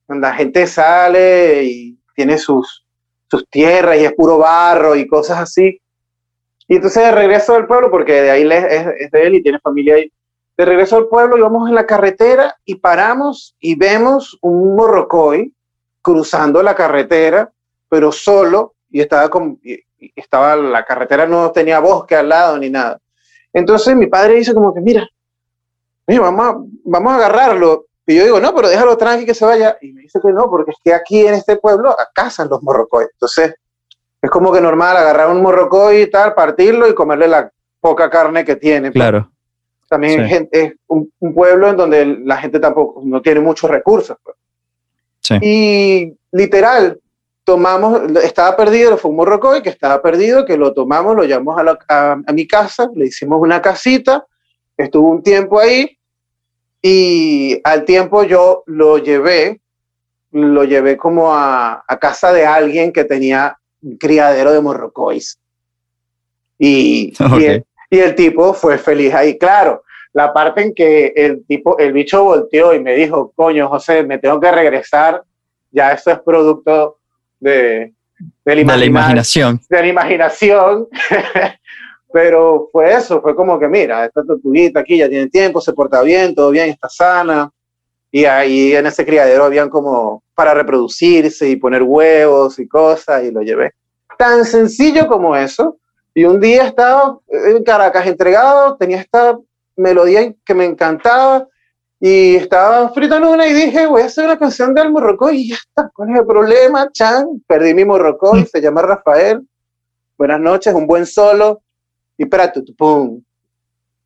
donde 0.08 0.28
la 0.28 0.34
gente 0.34 0.68
sale 0.68 1.64
y 1.64 1.98
tiene 2.16 2.38
sus, 2.38 2.86
sus 3.30 3.48
tierras 3.50 3.98
y 3.98 4.06
es 4.06 4.14
puro 4.14 4.38
barro 4.38 4.96
y 4.96 5.08
cosas 5.08 5.40
así. 5.40 5.80
Y 6.68 6.76
entonces 6.76 7.04
de 7.04 7.12
regreso 7.12 7.54
del 7.54 7.68
pueblo, 7.68 7.90
porque 7.90 8.22
de 8.22 8.32
ahí 8.32 8.44
es, 8.44 8.88
es 9.00 9.12
de 9.12 9.24
él 9.26 9.36
y 9.36 9.44
tiene 9.44 9.60
familia 9.60 9.96
ahí, 9.96 10.12
de 10.58 10.66
regreso 10.66 10.98
al 10.98 11.08
pueblo 11.08 11.38
íbamos 11.38 11.68
en 11.70 11.76
la 11.76 11.86
carretera 11.86 12.56
y 12.66 12.76
paramos 12.76 13.56
y 13.60 13.76
vemos 13.76 14.38
un 14.42 14.76
morrocoy 14.76 15.54
cruzando 16.02 16.62
la 16.62 16.76
carretera, 16.76 17.52
pero 17.90 18.12
solo, 18.12 18.76
y 18.90 19.02
estaba, 19.02 19.30
con, 19.30 19.60
estaba 20.16 20.56
la 20.56 20.86
carretera 20.86 21.26
no 21.26 21.52
tenía 21.52 21.80
bosque 21.80 22.16
al 22.16 22.30
lado 22.30 22.58
ni 22.58 22.70
nada. 22.70 23.00
Entonces 23.54 23.96
mi 23.96 24.08
padre 24.08 24.36
dice 24.36 24.54
como 24.54 24.74
que, 24.74 24.82
mira, 24.82 25.08
vamos, 26.08 26.46
a, 26.46 26.56
vamos 26.84 27.14
a 27.14 27.16
agarrarlo. 27.16 27.86
Y 28.06 28.16
yo 28.16 28.24
digo, 28.26 28.40
no, 28.40 28.54
pero 28.54 28.68
déjalo 28.68 28.98
tranqui 28.98 29.26
que 29.26 29.34
se 29.34 29.46
vaya. 29.46 29.78
Y 29.82 29.94
me 29.94 30.02
dice 30.02 30.20
que 30.22 30.32
no, 30.32 30.50
porque 30.50 30.72
es 30.72 30.78
que 30.84 30.94
aquí 30.94 31.26
en 31.26 31.36
este 31.36 31.56
pueblo 31.56 31.96
cazan 32.14 32.50
los 32.50 32.62
morrocoy. 32.62 33.06
Entonces, 33.12 33.56
es 34.22 34.30
como 34.30 34.52
que 34.52 34.62
normal 34.62 34.98
agarrar 34.98 35.30
un 35.30 35.42
morrocoy 35.42 36.02
y 36.02 36.10
tal, 36.10 36.34
partirlo 36.34 36.88
y 36.88 36.96
comerle 36.96 37.28
la 37.28 37.52
poca 37.80 38.10
carne 38.10 38.44
que 38.44 38.56
tiene. 38.56 38.92
Pues. 38.92 39.02
Claro. 39.02 39.30
También 39.90 40.50
es, 40.52 40.74
un, 40.88 41.12
pueblo 41.34 41.70
en 41.70 41.78
donde 41.78 42.06
la 42.06 42.38
gente 42.38 42.60
tampoco 42.60 43.02
no 43.06 43.22
tiene 43.22 43.42
muchos 43.42 43.70
recursos. 43.70 44.18
Pues. 44.24 44.36
Sí. 45.20 45.36
Y 45.42 46.18
literal, 46.32 47.00
tomamos, 47.44 48.02
estaba 48.24 48.56
perdido, 48.56 48.98
fue 48.98 49.12
un 49.12 49.18
morrocoy 49.18 49.62
que 49.62 49.70
estaba 49.70 50.02
perdido, 50.02 50.46
que 50.46 50.58
lo 50.58 50.74
tomamos, 50.74 51.16
lo 51.16 51.24
llevamos 51.24 51.60
a, 51.88 52.14
a, 52.26 52.34
mi 52.34 52.48
casa, 52.48 52.90
le 52.96 53.08
hicimos 53.08 53.42
una 53.42 53.62
casita, 53.62 54.26
estuvo 54.78 55.10
un 55.10 55.24
tiempo 55.24 55.60
ahí 55.60 55.98
y 56.82 57.60
al 57.64 57.86
tiempo 57.86 58.24
yo 58.24 58.64
lo 58.66 58.98
llevé, 58.98 59.62
lo 60.32 60.64
llevé 60.64 60.98
como 60.98 61.34
a, 61.34 61.84
a 61.88 61.98
casa 61.98 62.34
de 62.34 62.46
alguien 62.46 62.92
que 62.92 63.06
tenía 63.06 63.58
un 63.82 63.98
criadero 63.98 64.52
de 64.52 64.62
morrocois. 64.62 65.40
Y, 66.58 67.14
y, 67.90 67.98
el, 67.98 68.16
tipo 68.16 68.54
fue 68.54 68.78
feliz 68.78 69.14
ahí. 69.14 69.38
Claro, 69.38 69.84
la 70.14 70.34
parte 70.34 70.62
en 70.62 70.74
que 70.74 71.14
el 71.16 71.46
tipo, 71.46 71.78
el 71.78 71.94
bicho 71.94 72.24
volteó 72.24 72.74
y 72.74 72.80
me 72.80 72.96
dijo, 72.96 73.32
coño, 73.36 73.68
José, 73.70 74.04
me 74.04 74.18
tengo 74.18 74.40
que 74.40 74.52
regresar, 74.52 75.24
ya 75.72 75.92
esto 75.92 76.12
es 76.12 76.20
producto 76.20 77.00
de, 77.40 77.94
de, 78.46 78.56
la, 78.56 78.86
imaginación. 78.86 79.60
De 79.70 79.82
la 79.82 79.88
imaginación. 79.88 80.88
Pero 82.14 82.70
fue 82.72 82.94
eso, 82.94 83.22
fue 83.22 83.36
como 83.36 83.58
que, 83.58 83.68
mira, 83.68 84.06
esta 84.06 84.24
tortuguita 84.24 84.82
aquí 84.82 85.00
ya 85.00 85.10
tiene 85.10 85.30
tiempo, 85.30 85.60
se 85.60 85.74
porta 85.74 86.04
bien, 86.04 86.36
todo 86.36 86.52
bien, 86.52 86.70
está 86.70 86.88
sana. 86.88 87.50
Y 88.12 88.26
ahí 88.26 88.76
en 88.76 88.86
ese 88.86 89.04
criadero 89.04 89.46
habían 89.46 89.68
como 89.68 90.22
para 90.36 90.54
reproducirse 90.54 91.50
y 91.50 91.56
poner 91.56 91.82
huevos 91.82 92.60
y 92.60 92.68
cosas, 92.68 93.24
y 93.24 93.32
lo 93.32 93.42
llevé. 93.42 93.72
Tan 94.16 94.46
sencillo 94.46 95.08
como 95.08 95.36
eso. 95.36 95.78
Y 96.14 96.26
un 96.26 96.40
día 96.40 96.68
estaba 96.68 97.18
en 97.28 97.64
Caracas 97.64 98.06
entregado, 98.06 98.78
tenía 98.78 98.98
esta 98.98 99.40
melodía 99.76 100.32
que 100.46 100.54
me 100.54 100.66
encantaba, 100.66 101.48
y 102.00 102.36
estaba 102.36 102.90
fritando 102.90 103.32
una 103.32 103.48
y 103.48 103.54
dije, 103.54 103.88
voy 103.88 104.04
a 104.04 104.06
hacer 104.06 104.26
una 104.26 104.38
canción 104.38 104.76
del 104.76 104.92
Morrocoy 104.92 105.38
y 105.38 105.50
ya 105.50 105.56
está, 105.56 105.90
con 105.90 106.14
ese 106.14 106.24
problema, 106.26 106.92
chan, 106.92 107.42
perdí 107.48 107.74
mi 107.74 107.86
Morrocoy, 107.86 108.46
se 108.46 108.62
llama 108.62 108.84
Rafael, 108.84 109.42
buenas 110.18 110.42
noches, 110.42 110.74
un 110.74 110.86
buen 110.86 111.06
solo, 111.06 111.62
y 112.18 112.24
espérate, 112.24 112.62
pum, 112.78 113.22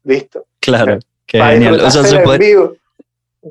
listo. 0.03 0.45
Claro, 0.59 0.99
qué 1.25 1.41
genial. 1.41 1.81
O 1.81 1.91
sea, 1.91 2.03
se 2.03 2.19
puede, 2.19 2.77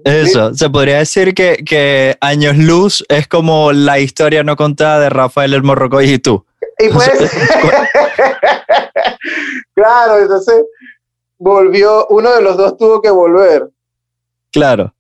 eso, 0.05 0.55
se 0.55 0.71
podría 0.71 0.99
decir 0.99 1.35
que, 1.35 1.65
que, 1.65 2.17
Años 2.21 2.57
Luz 2.57 3.05
es 3.09 3.29
como 3.29 3.73
la 3.73 3.99
historia 3.99 4.43
no 4.43 4.57
contada 4.57 5.01
de 5.01 5.11
Rafael 5.11 5.55
el 5.55 5.63
Morrocoy 5.63 6.11
y 6.11 6.19
tú. 6.19 6.45
Y 6.79 6.89
pues, 6.89 7.09
claro, 9.75 10.19
entonces 10.19 10.65
volvió, 11.39 12.07
uno 12.09 12.35
de 12.35 12.43
los 12.43 12.57
dos 12.57 12.77
tuvo 12.77 13.01
que 13.01 13.11
volver. 13.11 13.69
Claro. 14.53 14.95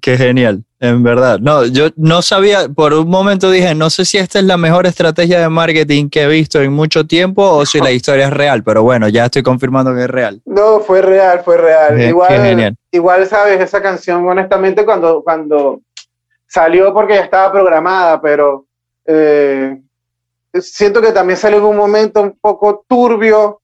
Qué 0.00 0.16
genial, 0.16 0.62
en 0.78 1.02
verdad. 1.02 1.38
No, 1.40 1.64
yo 1.64 1.88
no 1.96 2.22
sabía, 2.22 2.68
por 2.68 2.92
un 2.94 3.08
momento 3.08 3.50
dije, 3.50 3.74
no 3.74 3.90
sé 3.90 4.04
si 4.04 4.18
esta 4.18 4.38
es 4.38 4.44
la 4.44 4.56
mejor 4.56 4.86
estrategia 4.86 5.40
de 5.40 5.48
marketing 5.48 6.08
que 6.08 6.22
he 6.22 6.28
visto 6.28 6.60
en 6.60 6.72
mucho 6.72 7.06
tiempo 7.06 7.42
o 7.42 7.66
si 7.66 7.80
la 7.80 7.90
historia 7.92 8.26
es 8.26 8.32
real, 8.32 8.62
pero 8.62 8.82
bueno, 8.82 9.08
ya 9.08 9.24
estoy 9.24 9.42
confirmando 9.42 9.94
que 9.94 10.02
es 10.02 10.10
real. 10.10 10.40
No, 10.44 10.80
fue 10.80 11.02
real, 11.02 11.42
fue 11.44 11.56
real. 11.56 12.00
igual, 12.00 12.76
igual, 12.92 13.26
sabes, 13.26 13.60
esa 13.60 13.82
canción, 13.82 14.26
honestamente, 14.28 14.84
cuando, 14.84 15.22
cuando 15.22 15.80
salió 16.46 16.92
porque 16.92 17.14
ya 17.14 17.22
estaba 17.22 17.50
programada, 17.50 18.20
pero 18.20 18.66
eh, 19.06 19.80
siento 20.60 21.00
que 21.00 21.12
también 21.12 21.36
salió 21.36 21.58
en 21.58 21.64
un 21.64 21.76
momento 21.76 22.22
un 22.22 22.38
poco 22.40 22.84
turbio 22.88 23.60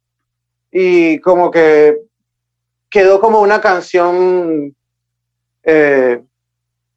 y 0.71 1.19
como 1.21 1.51
que 1.51 1.99
quedó 2.91 3.21
como 3.21 3.41
una 3.41 3.61
canción 3.61 4.75
eh, 5.63 6.21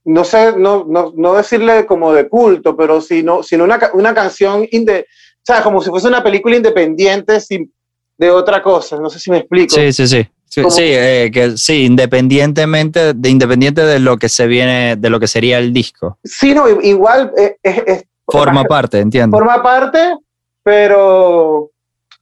no 0.06 0.24
sé, 0.24 0.58
no, 0.58 0.86
no, 0.88 1.14
no, 1.16 1.34
decirle 1.34 1.86
como 1.86 2.14
de 2.14 2.30
culto, 2.30 2.76
pero 2.78 3.02
sino, 3.02 3.42
sino 3.42 3.64
una, 3.64 3.80
una 3.94 4.14
canción, 4.14 4.68
inde, 4.72 5.08
o 5.10 5.42
sea, 5.44 5.64
como 5.64 5.82
si 5.82 5.90
fuese 5.90 6.08
una 6.08 6.24
película 6.24 6.56
independiente 6.56 7.40
sin, 7.40 7.72
de 8.18 8.30
otra 8.30 8.62
cosa, 8.62 8.98
no 8.98 9.10
sé 9.10 9.20
si 9.20 9.32
me 9.32 9.40
explico. 9.40 9.76
Sí, 9.76 9.92
sí, 9.92 10.08
sí. 10.08 10.28
Sí, 10.48 10.84
eh, 10.84 11.32
que, 11.34 11.58
sí, 11.58 11.84
independientemente 11.84 13.14
de, 13.14 13.30
independiente 13.30 13.82
de 13.82 14.00
lo 14.00 14.18
que 14.18 14.30
se 14.30 14.48
viene, 14.48 14.96
de 14.96 15.10
lo 15.10 15.20
que 15.20 15.28
sería 15.28 15.58
el 15.58 15.74
disco. 15.74 16.18
Sí, 16.24 16.54
no, 16.54 16.70
igual 16.82 17.34
eh, 17.38 17.58
es, 17.62 18.06
forma 18.26 18.64
parte, 18.64 19.00
entiendo. 19.00 19.38
Forma 19.38 19.62
parte, 19.62 20.16
pero 20.64 21.72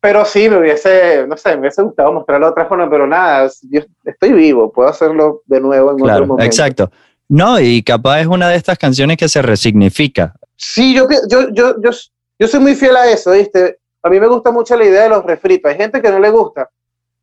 pero 0.04 0.26
sí, 0.26 0.50
me 0.50 0.58
hubiese, 0.58 1.26
no 1.30 1.38
sé, 1.38 1.54
me 1.54 1.62
hubiese 1.62 1.82
gustado 1.82 2.12
mostrarlo 2.12 2.48
de 2.48 2.52
otra 2.52 2.66
forma, 2.66 2.90
pero 2.90 3.08
nada, 3.08 3.50
yo 3.70 3.80
estoy 4.04 4.34
vivo, 4.34 4.70
puedo 4.70 4.90
hacerlo 4.90 5.44
de 5.46 5.62
nuevo 5.62 5.92
en 5.92 6.04
otro 6.04 6.28
momento. 6.28 6.44
Exacto. 6.44 6.92
No, 7.30 7.58
y 7.58 7.82
capaz 7.82 8.20
es 8.20 8.28
una 8.28 8.50
de 8.50 8.58
estas 8.58 8.78
canciones 8.78 9.16
que 9.16 9.30
se 9.30 9.42
resignifica. 9.42 10.34
Sí, 10.58 10.94
yo, 10.94 11.08
yo, 11.30 11.48
yo, 11.54 11.82
yo, 11.82 11.92
yo 12.38 12.48
soy 12.50 12.60
muy 12.60 12.76
fiel 12.76 12.98
a 12.98 13.10
eso, 13.10 13.32
¿viste? 13.32 13.80
A 14.02 14.10
mí 14.10 14.20
me 14.20 14.28
gusta 14.28 14.52
mucho 14.52 14.76
la 14.76 14.84
idea 14.84 15.04
de 15.04 15.10
los 15.10 15.24
refritos. 15.24 15.72
Hay 15.72 15.78
gente 15.78 16.02
que 16.02 16.12
no 16.12 16.20
le 16.20 16.32
gusta, 16.32 16.70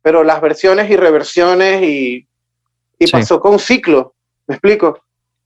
pero 0.01 0.23
las 0.23 0.41
versiones 0.41 0.89
y 0.89 0.97
reversiones 0.97 1.83
y, 1.83 2.27
y 2.97 3.11
pasó 3.11 3.39
con 3.39 3.59
ciclo, 3.59 4.15
¿me 4.47 4.55
explico? 4.55 4.99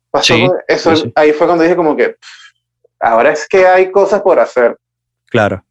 Pasó 0.10 0.36
eso, 0.70 0.94
ahí 1.16 1.34
fue 1.34 1.48
cuando 1.48 1.66
dije 1.66 1.76
como 1.76 1.98
que, 1.98 2.16
ahora 2.98 3.34
es 3.34 3.46
que 3.46 3.68
hay 3.68 3.92
cosas 3.92 4.22
por 4.22 4.40
hacer. 4.40 4.78
Claro. 5.26 5.66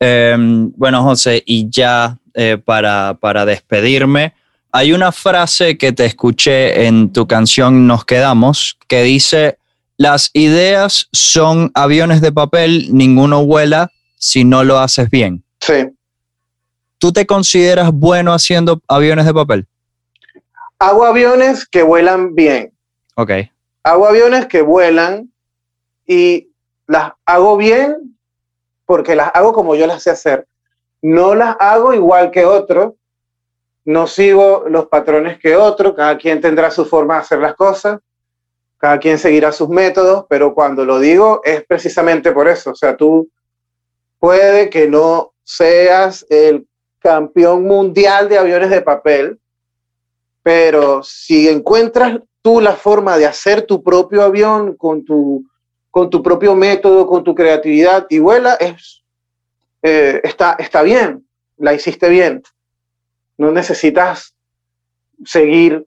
Em, 0.00 0.72
bueno, 0.76 1.02
José, 1.02 1.42
y 1.46 1.68
ya 1.70 2.18
eh, 2.34 2.58
para, 2.62 3.16
para 3.20 3.44
despedirme, 3.46 4.34
hay 4.72 4.92
una 4.92 5.12
frase 5.12 5.78
que 5.78 5.92
te 5.92 6.04
escuché 6.04 6.86
en 6.86 7.12
tu 7.12 7.26
canción 7.28 7.86
Nos 7.86 8.04
Quedamos 8.04 8.76
que 8.88 9.02
dice, 9.02 9.58
las 9.96 10.30
ideas 10.32 11.08
son 11.12 11.70
aviones 11.74 12.20
de 12.20 12.32
papel, 12.32 12.88
ninguno 12.90 13.44
vuela 13.44 13.92
si 14.16 14.44
no 14.44 14.64
lo 14.64 14.78
haces 14.78 15.10
bien. 15.10 15.44
Sí. 15.60 15.86
¿Tú 16.98 17.12
te 17.12 17.26
consideras 17.26 17.92
bueno 17.92 18.32
haciendo 18.32 18.80
aviones 18.88 19.26
de 19.26 19.34
papel? 19.34 19.66
Hago 20.78 21.04
aviones 21.04 21.66
que 21.66 21.82
vuelan 21.82 22.34
bien. 22.34 22.72
Ok. 23.14 23.30
Hago 23.84 24.06
aviones 24.08 24.46
que 24.46 24.62
vuelan 24.62 25.30
y 26.06 26.48
las 26.86 27.12
hago 27.26 27.56
bien 27.56 28.13
porque 28.86 29.14
las 29.14 29.30
hago 29.34 29.52
como 29.52 29.74
yo 29.74 29.86
las 29.86 30.02
sé 30.02 30.10
hacer. 30.10 30.46
No 31.02 31.34
las 31.34 31.56
hago 31.58 31.92
igual 31.92 32.30
que 32.30 32.44
otro, 32.44 32.96
no 33.84 34.06
sigo 34.06 34.64
los 34.68 34.86
patrones 34.86 35.38
que 35.38 35.56
otro, 35.56 35.94
cada 35.94 36.16
quien 36.16 36.40
tendrá 36.40 36.70
su 36.70 36.84
forma 36.86 37.14
de 37.14 37.20
hacer 37.20 37.38
las 37.38 37.54
cosas, 37.54 38.00
cada 38.78 38.98
quien 38.98 39.18
seguirá 39.18 39.52
sus 39.52 39.68
métodos, 39.68 40.26
pero 40.28 40.54
cuando 40.54 40.84
lo 40.84 40.98
digo 40.98 41.40
es 41.44 41.64
precisamente 41.64 42.32
por 42.32 42.48
eso, 42.48 42.70
o 42.70 42.74
sea, 42.74 42.96
tú 42.96 43.28
puede 44.18 44.70
que 44.70 44.88
no 44.88 45.32
seas 45.42 46.24
el 46.30 46.66
campeón 46.98 47.64
mundial 47.64 48.28
de 48.28 48.38
aviones 48.38 48.70
de 48.70 48.80
papel, 48.80 49.38
pero 50.42 51.02
si 51.02 51.48
encuentras 51.48 52.20
tú 52.40 52.60
la 52.60 52.72
forma 52.72 53.18
de 53.18 53.26
hacer 53.26 53.62
tu 53.62 53.82
propio 53.82 54.22
avión 54.22 54.76
con 54.76 55.04
tu 55.04 55.44
con 55.94 56.10
tu 56.10 56.24
propio 56.24 56.56
método, 56.56 57.06
con 57.06 57.22
tu 57.22 57.36
creatividad 57.36 58.06
y 58.10 58.18
vuela, 58.18 58.54
es, 58.54 59.04
eh, 59.80 60.20
está, 60.24 60.56
está 60.58 60.82
bien, 60.82 61.24
la 61.56 61.72
hiciste 61.72 62.08
bien. 62.08 62.42
No 63.38 63.52
necesitas 63.52 64.34
seguir 65.24 65.86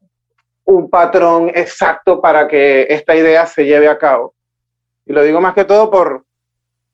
un 0.63 0.89
patrón 0.89 1.51
exacto 1.53 2.21
para 2.21 2.47
que 2.47 2.87
esta 2.89 3.17
idea 3.17 3.45
se 3.47 3.65
lleve 3.65 3.89
a 3.89 3.97
cabo. 3.97 4.33
Y 5.05 5.11
lo 5.11 5.23
digo 5.23 5.41
más 5.41 5.53
que 5.53 5.65
todo 5.65 5.91
por, 5.91 6.23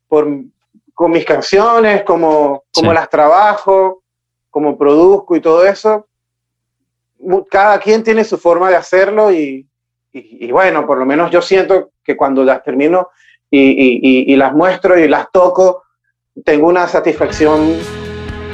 por 0.08 0.28
con 0.96 1.12
mis 1.12 1.24
canciones, 1.24 2.02
como, 2.02 2.64
como 2.74 2.94
las 2.94 3.12
trabajo, 3.12 4.02
como 4.50 4.76
produzco 4.76 5.36
y 5.36 5.40
todo 5.40 5.64
eso. 5.64 6.08
Cada 7.52 7.80
quien 7.80 8.04
tiene 8.04 8.24
su 8.24 8.40
forma 8.40 8.72
de 8.72 8.76
hacerlo 8.76 9.32
y, 9.32 9.68
y, 10.14 10.52
bueno, 10.52 10.86
por 10.86 11.00
lo 11.00 11.06
menos 11.06 11.32
yo 11.32 11.42
siento 11.42 11.92
que 12.04 12.16
cuando 12.16 12.44
las 12.44 12.62
termino 12.62 13.10
y, 13.50 14.32
y, 14.32 14.36
las 14.36 14.54
muestro 14.54 14.98
y 14.98 15.08
las 15.08 15.32
toco, 15.32 15.84
tengo 16.46 16.68
una 16.68 16.88
satisfacción 16.88 17.78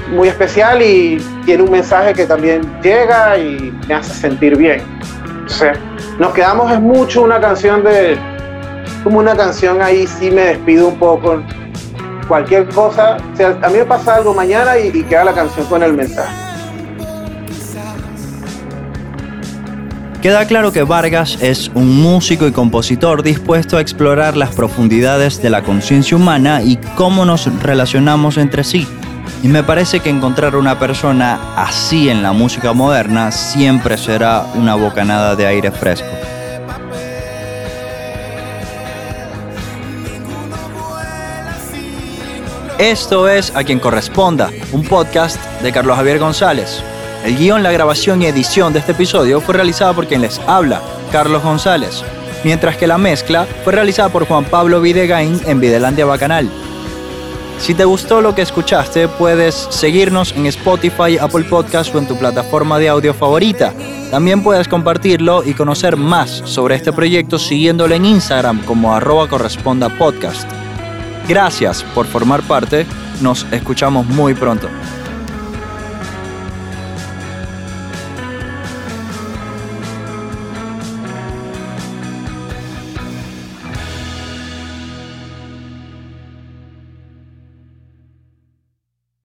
muy 0.10 0.30
especial 0.30 0.82
y 0.82 1.18
tiene 1.46 1.64
un 1.64 1.72
mensaje 1.72 2.14
que 2.14 2.26
también 2.26 2.62
llega 2.82 3.38
y 3.38 3.74
me 3.88 3.94
hace 3.94 4.14
sentir 4.14 4.58
bien. 4.58 4.82
Nos 6.18 6.34
quedamos 6.34 6.72
es 6.72 6.80
mucho 6.80 7.24
una 7.24 7.40
canción 7.42 7.84
de, 7.84 8.18
como 9.04 9.20
una 9.20 9.36
canción 9.36 9.82
ahí 9.82 10.08
sí 10.08 10.32
me 10.32 10.42
despido 10.42 10.88
un 10.88 11.00
poco. 11.00 11.44
Cualquier 12.28 12.70
cosa, 12.70 13.18
a 13.18 13.70
mí 13.70 13.78
me 13.80 13.86
pasa 13.86 14.16
algo 14.16 14.34
mañana 14.34 14.78
y 14.78 15.04
queda 15.04 15.26
la 15.26 15.34
canción 15.34 15.66
con 15.68 15.84
el 15.84 15.94
mensaje. 15.94 16.49
Queda 20.22 20.46
claro 20.48 20.74
que 20.74 20.84
Vargas 20.84 21.38
es 21.42 21.72
un 21.74 22.02
músico 22.02 22.46
y 22.46 22.52
compositor 22.52 23.24
dispuesto 23.24 23.78
a 23.78 23.82
explorar 23.82 24.36
las 24.36 24.54
profundidades 24.54 25.42
de 25.42 25.50
la 25.50 25.64
conciencia 25.64 26.18
humana 26.18 26.62
y 26.62 26.76
cómo 26.98 27.24
nos 27.24 27.46
relacionamos 27.62 28.36
entre 28.38 28.66
sí. 28.66 28.86
Y 29.44 29.48
me 29.48 29.64
parece 29.64 30.02
que 30.02 30.10
encontrar 30.10 30.58
una 30.58 30.78
persona 30.78 31.40
así 31.56 32.10
en 32.10 32.22
la 32.22 32.34
música 32.34 32.74
moderna 32.74 33.32
siempre 33.32 33.98
será 33.98 34.46
una 34.56 34.76
bocanada 34.76 35.38
de 35.38 35.48
aire 35.48 35.72
fresco. 35.72 36.10
Esto 42.78 43.30
es 43.30 43.56
A 43.56 43.64
quien 43.64 43.80
corresponda, 43.80 44.52
un 44.74 44.84
podcast 44.84 45.38
de 45.62 45.72
Carlos 45.72 45.96
Javier 45.96 46.20
González. 46.20 46.84
El 47.24 47.38
guion, 47.38 47.64
la 47.64 47.72
grabación 47.72 48.22
y 48.22 48.28
edición 48.28 48.72
de 48.72 48.80
este 48.80 48.94
episodio 48.94 49.42
fue 49.42 49.54
realizada 49.54 49.94
por 49.94 50.08
quien 50.08 50.22
les 50.22 50.40
habla, 50.48 50.82
Carlos 51.12 51.44
González, 51.44 52.02
mientras 52.46 52.78
que 52.78 52.88
la 52.88 52.98
mezcla 52.98 53.46
fue 53.64 53.74
realizada 53.74 54.08
por 54.08 54.26
Juan 54.26 54.46
Pablo 54.46 54.80
Videgain 54.80 55.40
en 55.46 55.60
Videlandia 55.60 56.06
Bacanal. 56.06 56.50
Si 57.60 57.74
te 57.74 57.84
gustó 57.84 58.22
lo 58.22 58.34
que 58.34 58.42
escuchaste, 58.42 59.10
puedes 59.10 59.68
seguirnos 59.70 60.32
en 60.32 60.46
Spotify, 60.46 61.18
Apple 61.20 61.44
Podcast 61.44 61.94
o 61.94 61.98
en 61.98 62.08
tu 62.08 62.18
plataforma 62.18 62.80
de 62.80 62.88
audio 62.88 63.14
favorita. 63.14 63.74
También 64.12 64.42
puedes 64.42 64.70
compartirlo 64.70 65.44
y 65.44 65.54
conocer 65.54 65.98
más 65.98 66.42
sobre 66.46 66.76
este 66.76 66.94
proyecto 66.94 67.38
siguiéndolo 67.38 67.96
en 67.96 68.06
Instagram 68.06 68.64
como 68.64 68.94
arroba 68.96 69.28
corresponda 69.28 69.90
podcast. 69.90 70.50
Gracias 71.28 71.84
por 71.94 72.08
formar 72.08 72.42
parte, 72.44 72.88
nos 73.22 73.46
escuchamos 73.52 74.06
muy 74.08 74.34
pronto. 74.34 74.70